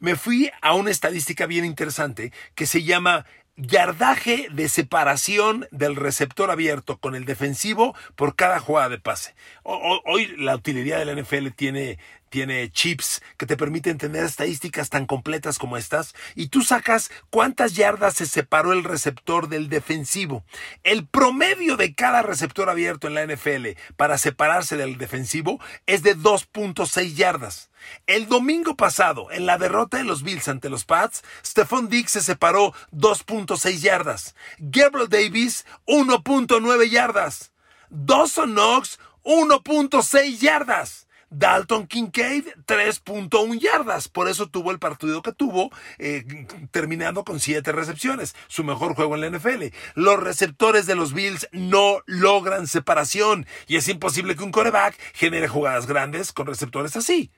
me 0.00 0.16
fui 0.16 0.50
a 0.60 0.74
una 0.74 0.90
estadística 0.90 1.46
bien 1.46 1.64
interesante 1.64 2.32
que 2.56 2.66
se 2.66 2.82
llama 2.82 3.26
yardaje 3.54 4.48
de 4.50 4.68
separación 4.68 5.68
del 5.70 5.94
receptor 5.94 6.50
abierto 6.50 6.98
con 6.98 7.14
el 7.14 7.26
defensivo 7.26 7.94
por 8.16 8.34
cada 8.34 8.58
jugada 8.58 8.88
de 8.88 8.98
pase. 8.98 9.36
Hoy 9.62 10.34
la 10.36 10.56
utilidad 10.56 10.98
de 10.98 11.04
la 11.04 11.22
NFL 11.22 11.50
tiene 11.54 12.00
tiene 12.30 12.70
chips 12.70 13.22
que 13.36 13.44
te 13.44 13.56
permiten 13.56 13.98
tener 13.98 14.24
estadísticas 14.24 14.88
tan 14.88 15.06
completas 15.06 15.58
como 15.58 15.76
estas, 15.76 16.14
y 16.34 16.48
tú 16.48 16.62
sacas 16.62 17.10
cuántas 17.28 17.74
yardas 17.74 18.14
se 18.14 18.26
separó 18.26 18.72
el 18.72 18.84
receptor 18.84 19.48
del 19.48 19.68
defensivo. 19.68 20.44
El 20.82 21.06
promedio 21.06 21.76
de 21.76 21.94
cada 21.94 22.22
receptor 22.22 22.70
abierto 22.70 23.08
en 23.08 23.14
la 23.14 23.26
NFL 23.26 23.78
para 23.96 24.16
separarse 24.16 24.76
del 24.76 24.96
defensivo 24.96 25.60
es 25.86 26.02
de 26.02 26.16
2.6 26.16 27.14
yardas. 27.14 27.70
El 28.06 28.28
domingo 28.28 28.76
pasado, 28.76 29.30
en 29.30 29.46
la 29.46 29.58
derrota 29.58 29.98
de 29.98 30.04
los 30.04 30.22
Bills 30.22 30.48
ante 30.48 30.68
los 30.70 30.84
Pats, 30.84 31.22
Stephon 31.44 31.88
Diggs 31.88 32.12
se 32.12 32.20
separó 32.20 32.72
2.6 32.92 33.80
yardas. 33.80 34.34
Gabriel 34.58 35.08
Davis, 35.08 35.66
1.9 35.86 36.90
yardas. 36.90 37.52
Dawson 37.88 38.52
Knox, 38.52 38.98
1.6 39.24 40.38
yardas. 40.38 41.08
Dalton 41.30 41.86
Kincaid, 41.86 42.44
3.1 42.66 43.58
yardas. 43.58 44.08
Por 44.08 44.28
eso 44.28 44.48
tuvo 44.48 44.72
el 44.72 44.78
partido 44.78 45.22
que 45.22 45.32
tuvo, 45.32 45.70
eh, 45.98 46.24
terminando 46.72 47.24
con 47.24 47.40
7 47.40 47.72
recepciones. 47.72 48.34
Su 48.48 48.64
mejor 48.64 48.94
juego 48.94 49.14
en 49.14 49.20
la 49.20 49.26
NFL. 49.28 49.72
Los 49.94 50.20
receptores 50.20 50.86
de 50.86 50.96
los 50.96 51.14
Bills 51.14 51.48
no 51.52 52.00
logran 52.06 52.66
separación. 52.66 53.46
Y 53.66 53.76
es 53.76 53.88
imposible 53.88 54.34
que 54.36 54.42
un 54.42 54.52
coreback 54.52 54.98
genere 55.14 55.48
jugadas 55.48 55.86
grandes 55.86 56.32
con 56.32 56.46
receptores 56.46 56.96
así. 56.96 57.30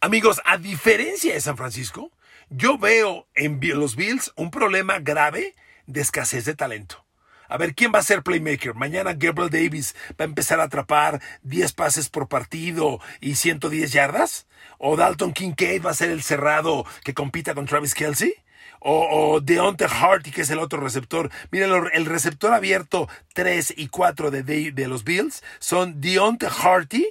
Amigos, 0.00 0.40
a 0.44 0.58
diferencia 0.58 1.34
de 1.34 1.40
San 1.40 1.56
Francisco, 1.56 2.12
yo 2.50 2.78
veo 2.78 3.26
en 3.34 3.58
los 3.74 3.96
Bills 3.96 4.32
un 4.36 4.50
problema 4.52 5.00
grave 5.00 5.56
de 5.86 6.00
escasez 6.00 6.44
de 6.44 6.54
talento. 6.54 7.07
A 7.48 7.56
ver, 7.56 7.74
¿quién 7.74 7.92
va 7.94 8.00
a 8.00 8.02
ser 8.02 8.22
playmaker? 8.22 8.74
Mañana 8.74 9.14
Gabriel 9.14 9.48
Davis 9.48 9.94
va 10.20 10.24
a 10.24 10.28
empezar 10.28 10.60
a 10.60 10.64
atrapar 10.64 11.20
10 11.42 11.72
pases 11.72 12.10
por 12.10 12.28
partido 12.28 13.00
y 13.20 13.36
110 13.36 13.90
yardas. 13.90 14.46
¿O 14.76 14.96
Dalton 14.96 15.32
Kincaid 15.32 15.84
va 15.84 15.90
a 15.90 15.94
ser 15.94 16.10
el 16.10 16.22
cerrado 16.22 16.84
que 17.04 17.14
compita 17.14 17.54
con 17.54 17.66
Travis 17.66 17.94
Kelsey? 17.94 18.34
O, 18.80 19.32
o 19.32 19.40
Deontay 19.40 19.88
Harty, 19.90 20.30
que 20.30 20.42
es 20.42 20.50
el 20.50 20.58
otro 20.58 20.80
receptor. 20.80 21.30
Miren, 21.50 21.70
el 21.92 22.06
receptor 22.06 22.52
abierto 22.52 23.08
3 23.32 23.74
y 23.76 23.88
4 23.88 24.30
de, 24.30 24.86
los 24.86 25.04
Bills 25.04 25.42
son 25.58 26.00
Deontay 26.00 26.50
Harty 26.50 27.06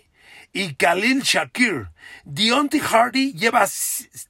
y 0.53 0.75
Khalil 0.75 1.23
Shakir. 1.23 1.89
Deontay 2.25 2.79
Harty 2.79 3.33
lleva 3.33 3.65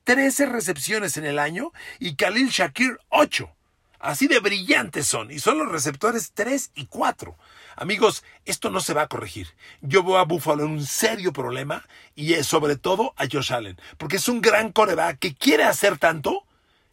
13 0.06 0.46
recepciones 0.46 1.18
en 1.18 1.26
el 1.26 1.38
año 1.38 1.74
y 2.00 2.16
Khalil 2.16 2.48
Shakir 2.48 2.98
8. 3.10 3.57
Así 4.00 4.28
de 4.28 4.40
brillantes 4.40 5.08
son. 5.08 5.32
Y 5.32 5.40
son 5.40 5.58
los 5.58 5.72
receptores 5.72 6.32
3 6.34 6.72
y 6.76 6.86
4. 6.86 7.36
Amigos, 7.76 8.24
esto 8.46 8.70
no 8.70 8.80
se 8.80 8.94
va 8.94 9.04
a 9.04 9.08
corregir. 9.08 9.50
Yo 9.82 10.04
veo 10.04 10.18
a 10.18 10.26
Buffalo 10.26 10.66
en 10.66 10.72
un 10.72 10.86
serio 10.86 11.34
problema 11.34 11.86
y 12.16 12.34
es 12.34 12.48
sobre 12.48 12.76
todo 12.76 13.14
a 13.18 13.26
Josh 13.32 13.54
Allen. 13.54 13.80
Porque 13.98 14.18
es 14.18 14.28
un 14.28 14.42
gran 14.42 14.72
coreback 14.72 15.20
que 15.20 15.36
quiere 15.36 15.64
hacer 15.64 15.98
tanto 15.98 16.44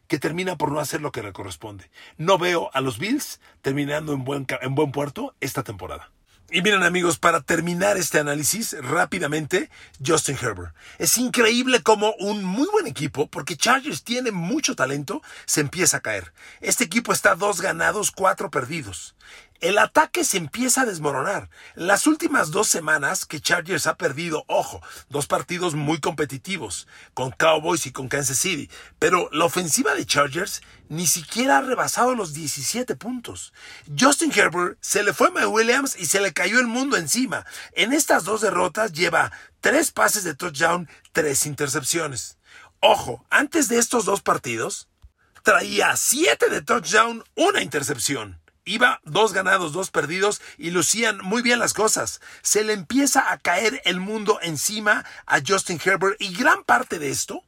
que 0.08 0.18
termina 0.18 0.56
por 0.56 0.70
no 0.70 0.80
hacer 0.80 1.00
lo 1.00 1.12
que 1.12 1.22
le 1.22 1.32
corresponde. 1.32 1.90
No 2.18 2.38
veo 2.38 2.70
a 2.72 2.80
los 2.80 2.98
Bills 2.98 3.40
terminando 3.62 4.12
en 4.12 4.24
buen, 4.24 4.46
en 4.60 4.74
buen 4.74 4.92
puerto 4.92 5.34
esta 5.40 5.62
temporada. 5.62 6.10
Y 6.54 6.62
miren 6.62 6.84
amigos, 6.84 7.18
para 7.18 7.40
terminar 7.40 7.96
este 7.96 8.20
análisis 8.20 8.76
rápidamente, 8.80 9.70
Justin 10.06 10.38
Herbert. 10.40 10.72
Es 11.00 11.18
increíble 11.18 11.82
cómo 11.82 12.14
un 12.20 12.44
muy 12.44 12.68
buen 12.70 12.86
equipo, 12.86 13.26
porque 13.26 13.56
Chargers 13.56 14.04
tiene 14.04 14.30
mucho 14.30 14.76
talento, 14.76 15.20
se 15.46 15.62
empieza 15.62 15.96
a 15.96 16.00
caer. 16.00 16.32
Este 16.60 16.84
equipo 16.84 17.12
está 17.12 17.34
dos 17.34 17.60
ganados, 17.60 18.12
cuatro 18.12 18.52
perdidos 18.52 19.16
el 19.64 19.78
ataque 19.78 20.24
se 20.24 20.36
empieza 20.36 20.82
a 20.82 20.84
desmoronar. 20.84 21.48
Las 21.74 22.06
últimas 22.06 22.50
dos 22.50 22.68
semanas 22.68 23.24
que 23.24 23.40
Chargers 23.40 23.86
ha 23.86 23.96
perdido, 23.96 24.44
ojo, 24.46 24.82
dos 25.08 25.26
partidos 25.26 25.74
muy 25.74 26.00
competitivos, 26.00 26.86
con 27.14 27.30
Cowboys 27.30 27.86
y 27.86 27.92
con 27.92 28.08
Kansas 28.08 28.36
City, 28.36 28.70
pero 28.98 29.30
la 29.32 29.46
ofensiva 29.46 29.94
de 29.94 30.04
Chargers 30.04 30.60
ni 30.90 31.06
siquiera 31.06 31.56
ha 31.56 31.62
rebasado 31.62 32.14
los 32.14 32.34
17 32.34 32.94
puntos. 32.96 33.54
Justin 33.98 34.30
Herbert 34.34 34.76
se 34.82 35.02
le 35.02 35.14
fue 35.14 35.28
a 35.34 35.48
Williams 35.48 35.96
y 35.98 36.04
se 36.04 36.20
le 36.20 36.34
cayó 36.34 36.60
el 36.60 36.66
mundo 36.66 36.98
encima. 36.98 37.46
En 37.72 37.94
estas 37.94 38.24
dos 38.24 38.42
derrotas 38.42 38.92
lleva 38.92 39.32
tres 39.62 39.92
pases 39.92 40.24
de 40.24 40.34
touchdown, 40.34 40.90
tres 41.12 41.46
intercepciones. 41.46 42.36
Ojo, 42.80 43.24
antes 43.30 43.70
de 43.70 43.78
estos 43.78 44.04
dos 44.04 44.20
partidos, 44.20 44.88
traía 45.42 45.96
siete 45.96 46.50
de 46.50 46.60
touchdown, 46.60 47.24
una 47.34 47.62
intercepción. 47.62 48.43
Iba 48.64 49.00
dos 49.04 49.32
ganados, 49.32 49.72
dos 49.72 49.90
perdidos 49.90 50.40
y 50.56 50.70
lucían 50.70 51.18
muy 51.22 51.42
bien 51.42 51.58
las 51.58 51.74
cosas. 51.74 52.20
Se 52.42 52.64
le 52.64 52.72
empieza 52.72 53.30
a 53.32 53.38
caer 53.38 53.82
el 53.84 54.00
mundo 54.00 54.38
encima 54.42 55.04
a 55.26 55.40
Justin 55.46 55.80
Herbert 55.84 56.16
y 56.20 56.34
gran 56.34 56.64
parte 56.64 56.98
de 56.98 57.10
esto 57.10 57.44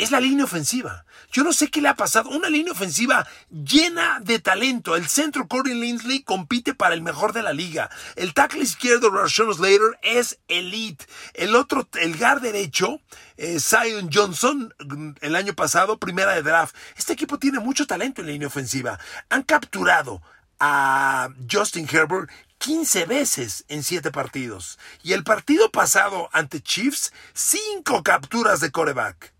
es 0.00 0.10
la 0.10 0.20
línea 0.20 0.46
ofensiva. 0.46 1.04
Yo 1.30 1.44
no 1.44 1.52
sé 1.52 1.70
qué 1.70 1.82
le 1.82 1.88
ha 1.88 1.94
pasado. 1.94 2.30
Una 2.30 2.48
línea 2.48 2.72
ofensiva 2.72 3.28
llena 3.50 4.18
de 4.20 4.38
talento. 4.38 4.96
El 4.96 5.06
centro 5.08 5.46
Corey 5.46 5.74
Lindsley 5.74 6.22
compite 6.22 6.74
para 6.74 6.94
el 6.94 7.02
mejor 7.02 7.34
de 7.34 7.42
la 7.42 7.52
liga. 7.52 7.90
El 8.16 8.32
tackle 8.32 8.62
izquierdo 8.62 9.10
Rashawn 9.10 9.54
Slater 9.54 9.98
es 10.02 10.38
elite. 10.48 11.04
El 11.34 11.54
otro, 11.54 11.86
el 12.00 12.16
guard 12.16 12.40
derecho, 12.40 13.00
eh, 13.36 13.60
Zion 13.60 14.08
Johnson, 14.10 14.74
el 15.20 15.36
año 15.36 15.52
pasado, 15.54 15.98
primera 15.98 16.32
de 16.32 16.42
draft. 16.42 16.74
Este 16.96 17.12
equipo 17.12 17.38
tiene 17.38 17.60
mucho 17.60 17.86
talento 17.86 18.22
en 18.22 18.28
línea 18.28 18.48
ofensiva. 18.48 18.98
Han 19.28 19.42
capturado 19.42 20.22
a 20.60 21.30
Justin 21.50 21.88
Herbert 21.90 22.30
15 22.58 23.06
veces 23.06 23.64
en 23.68 23.82
7 23.82 24.10
partidos. 24.12 24.78
Y 25.02 25.14
el 25.14 25.24
partido 25.24 25.70
pasado 25.72 26.28
ante 26.32 26.60
Chiefs, 26.60 27.12
5 27.32 28.02
capturas 28.02 28.60
de 28.60 28.70
coreback. 28.70 29.32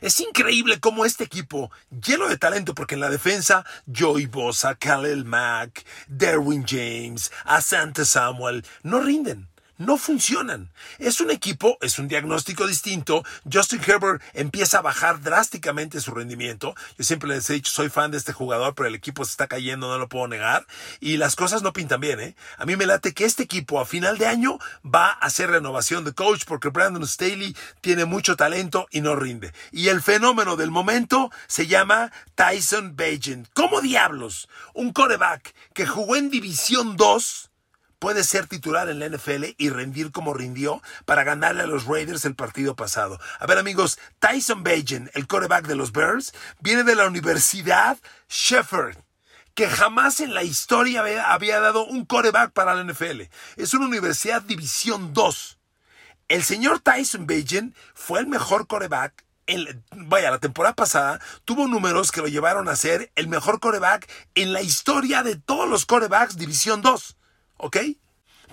Es 0.00 0.20
increíble 0.20 0.80
cómo 0.80 1.06
este 1.06 1.24
equipo, 1.24 1.70
lleno 1.90 2.28
de 2.28 2.36
talento, 2.36 2.74
porque 2.74 2.96
en 2.96 3.00
la 3.00 3.08
defensa, 3.08 3.64
Joey 3.86 4.26
Bosa, 4.26 4.74
Khalil 4.74 5.24
Mack, 5.24 5.86
Derwin 6.08 6.66
James, 6.66 7.32
Asante 7.44 8.04
Samuel, 8.04 8.66
no 8.82 9.00
rinden 9.00 9.48
no 9.78 9.96
funcionan. 9.96 10.70
Es 10.98 11.20
un 11.20 11.30
equipo, 11.30 11.78
es 11.80 11.98
un 11.98 12.08
diagnóstico 12.08 12.66
distinto. 12.66 13.24
Justin 13.50 13.80
Herbert 13.86 14.22
empieza 14.32 14.78
a 14.78 14.82
bajar 14.82 15.20
drásticamente 15.20 16.00
su 16.00 16.12
rendimiento. 16.12 16.74
Yo 16.96 17.04
siempre 17.04 17.28
les 17.28 17.48
he 17.50 17.54
dicho, 17.54 17.72
soy 17.72 17.88
fan 17.88 18.10
de 18.10 18.18
este 18.18 18.32
jugador, 18.32 18.74
pero 18.74 18.88
el 18.88 18.94
equipo 18.94 19.24
se 19.24 19.32
está 19.32 19.46
cayendo, 19.46 19.88
no 19.88 19.98
lo 19.98 20.08
puedo 20.08 20.28
negar. 20.28 20.66
Y 21.00 21.16
las 21.16 21.36
cosas 21.36 21.62
no 21.62 21.72
pintan 21.72 22.00
bien, 22.00 22.20
¿eh? 22.20 22.36
A 22.58 22.66
mí 22.66 22.76
me 22.76 22.86
late 22.86 23.14
que 23.14 23.24
este 23.24 23.42
equipo 23.42 23.80
a 23.80 23.86
final 23.86 24.18
de 24.18 24.26
año 24.26 24.58
va 24.84 25.08
a 25.08 25.26
hacer 25.26 25.50
renovación 25.50 26.04
de 26.04 26.12
coach 26.12 26.44
porque 26.46 26.68
Brandon 26.68 27.06
Staley 27.06 27.56
tiene 27.80 28.04
mucho 28.04 28.36
talento 28.36 28.86
y 28.90 29.00
no 29.00 29.16
rinde. 29.16 29.52
Y 29.72 29.88
el 29.88 30.02
fenómeno 30.02 30.56
del 30.56 30.70
momento 30.70 31.30
se 31.46 31.66
llama 31.66 32.12
Tyson 32.34 32.96
Bagent. 32.96 33.48
¿Cómo 33.54 33.80
diablos? 33.80 34.48
Un 34.74 34.92
coreback 34.92 35.54
que 35.72 35.86
jugó 35.86 36.16
en 36.16 36.30
División 36.30 36.96
2 36.96 37.50
puede 38.04 38.22
ser 38.22 38.46
titular 38.46 38.90
en 38.90 38.98
la 38.98 39.08
NFL 39.08 39.54
y 39.56 39.70
rendir 39.70 40.12
como 40.12 40.34
rindió 40.34 40.82
para 41.06 41.24
ganarle 41.24 41.62
a 41.62 41.66
los 41.66 41.86
Raiders 41.86 42.26
el 42.26 42.34
partido 42.34 42.76
pasado. 42.76 43.18
A 43.40 43.46
ver 43.46 43.56
amigos, 43.56 43.98
Tyson 44.18 44.62
Bagent, 44.62 45.08
el 45.16 45.26
coreback 45.26 45.66
de 45.66 45.74
los 45.74 45.90
Bears, 45.90 46.34
viene 46.60 46.82
de 46.82 46.96
la 46.96 47.06
Universidad 47.06 47.96
Shepard 48.28 48.98
que 49.54 49.70
jamás 49.70 50.20
en 50.20 50.34
la 50.34 50.42
historia 50.42 51.02
había, 51.32 51.60
dado 51.60 51.86
un 51.86 52.04
coreback 52.04 52.52
para 52.52 52.74
la 52.74 52.84
NFL. 52.84 53.22
Es 53.56 53.72
una 53.72 53.86
universidad 53.86 54.42
División 54.42 55.14
2. 55.14 55.58
El 56.28 56.44
señor 56.44 56.80
Tyson 56.80 57.26
Bagent 57.26 57.74
fue 57.94 58.20
el 58.20 58.26
mejor 58.26 58.66
coreback 58.66 59.24
vaya, 59.96 60.30
la 60.30 60.40
temporada 60.40 60.74
pasada 60.74 61.20
tuvo 61.46 61.68
números 61.68 62.12
que 62.12 62.20
lo 62.20 62.28
llevaron 62.28 62.68
a 62.68 62.76
ser 62.76 63.10
el 63.14 63.28
mejor 63.28 63.60
coreback 63.60 64.10
en 64.34 64.52
la 64.52 64.60
historia 64.60 65.22
de 65.22 65.36
todos 65.36 65.66
los 65.66 65.86
corebacks 65.86 66.36
División 66.36 66.82
2. 66.82 67.16
¿Ok? 67.64 67.78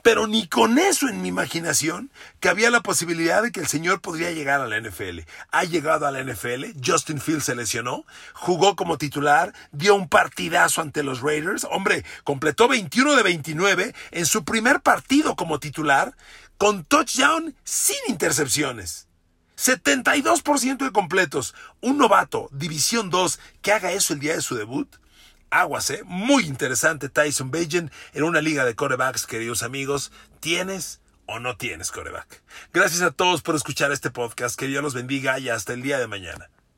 Pero 0.04 0.26
ni 0.26 0.48
con 0.48 0.80
eso 0.80 1.10
en 1.10 1.22
mi 1.22 1.28
imaginación 1.28 2.14
que 2.40 2.48
había 2.48 2.72
la 2.72 2.80
posibilidad 2.80 3.44
de 3.44 3.52
que 3.52 3.60
el 3.60 3.68
señor 3.68 4.00
podría 4.00 4.32
llegar 4.32 4.62
a 4.62 4.68
la 4.68 4.80
NFL. 4.80 5.20
Ha 5.52 5.66
llegado 5.66 6.08
a 6.08 6.12
la 6.12 6.24
NFL, 6.24 6.80
Justin 6.82 7.20
Fields 7.20 7.44
se 7.44 7.56
lesionó, 7.56 8.06
jugó 8.32 8.78
como 8.78 8.98
titular, 8.98 9.54
dio 9.74 9.96
un 9.96 10.08
partidazo 10.08 10.82
ante 10.82 11.04
los 11.04 11.20
Raiders. 11.20 11.68
Hombre, 11.70 12.06
completó 12.24 12.70
21 12.70 13.18
de 13.18 13.24
29 13.24 13.96
en 14.12 14.26
su 14.26 14.46
primer 14.46 14.80
partido 14.80 15.36
como 15.36 15.60
titular, 15.60 16.16
con 16.58 16.86
touchdown 16.86 17.54
sin 17.66 17.98
intercepciones. 18.08 19.10
72% 19.58 20.86
de 20.86 20.92
completos. 20.94 21.54
Un 21.82 21.98
novato, 21.98 22.48
División 22.54 23.10
2, 23.10 23.42
que 23.62 23.74
haga 23.74 23.92
eso 23.92 24.14
el 24.14 24.22
día 24.22 24.36
de 24.36 24.42
su 24.42 24.56
debut 24.56 25.01
aguas, 25.52 25.90
¿eh? 25.92 26.02
Muy 26.06 26.46
interesante 26.46 27.10
Tyson 27.10 27.52
Bajan 27.52 27.92
en 28.14 28.24
una 28.24 28.42
liga 28.42 28.66
de 28.66 28.76
corebacks, 28.76 29.28
queridos 29.28 29.62
amigos. 29.62 30.12
Tienes 30.40 31.02
o 31.28 31.40
no 31.40 31.56
tienes 31.58 31.92
coreback. 31.92 32.42
Gracias 32.74 33.02
a 33.02 33.12
todos 33.12 33.42
por 33.42 33.56
escuchar 33.56 33.92
este 33.92 34.10
podcast. 34.10 34.58
Que 34.58 34.68
Dios 34.68 34.82
los 34.82 34.94
bendiga 34.94 35.38
y 35.40 35.50
hasta 35.50 35.74
el 35.74 35.84
día 35.84 36.00
de 36.00 36.08
mañana. 36.08 36.50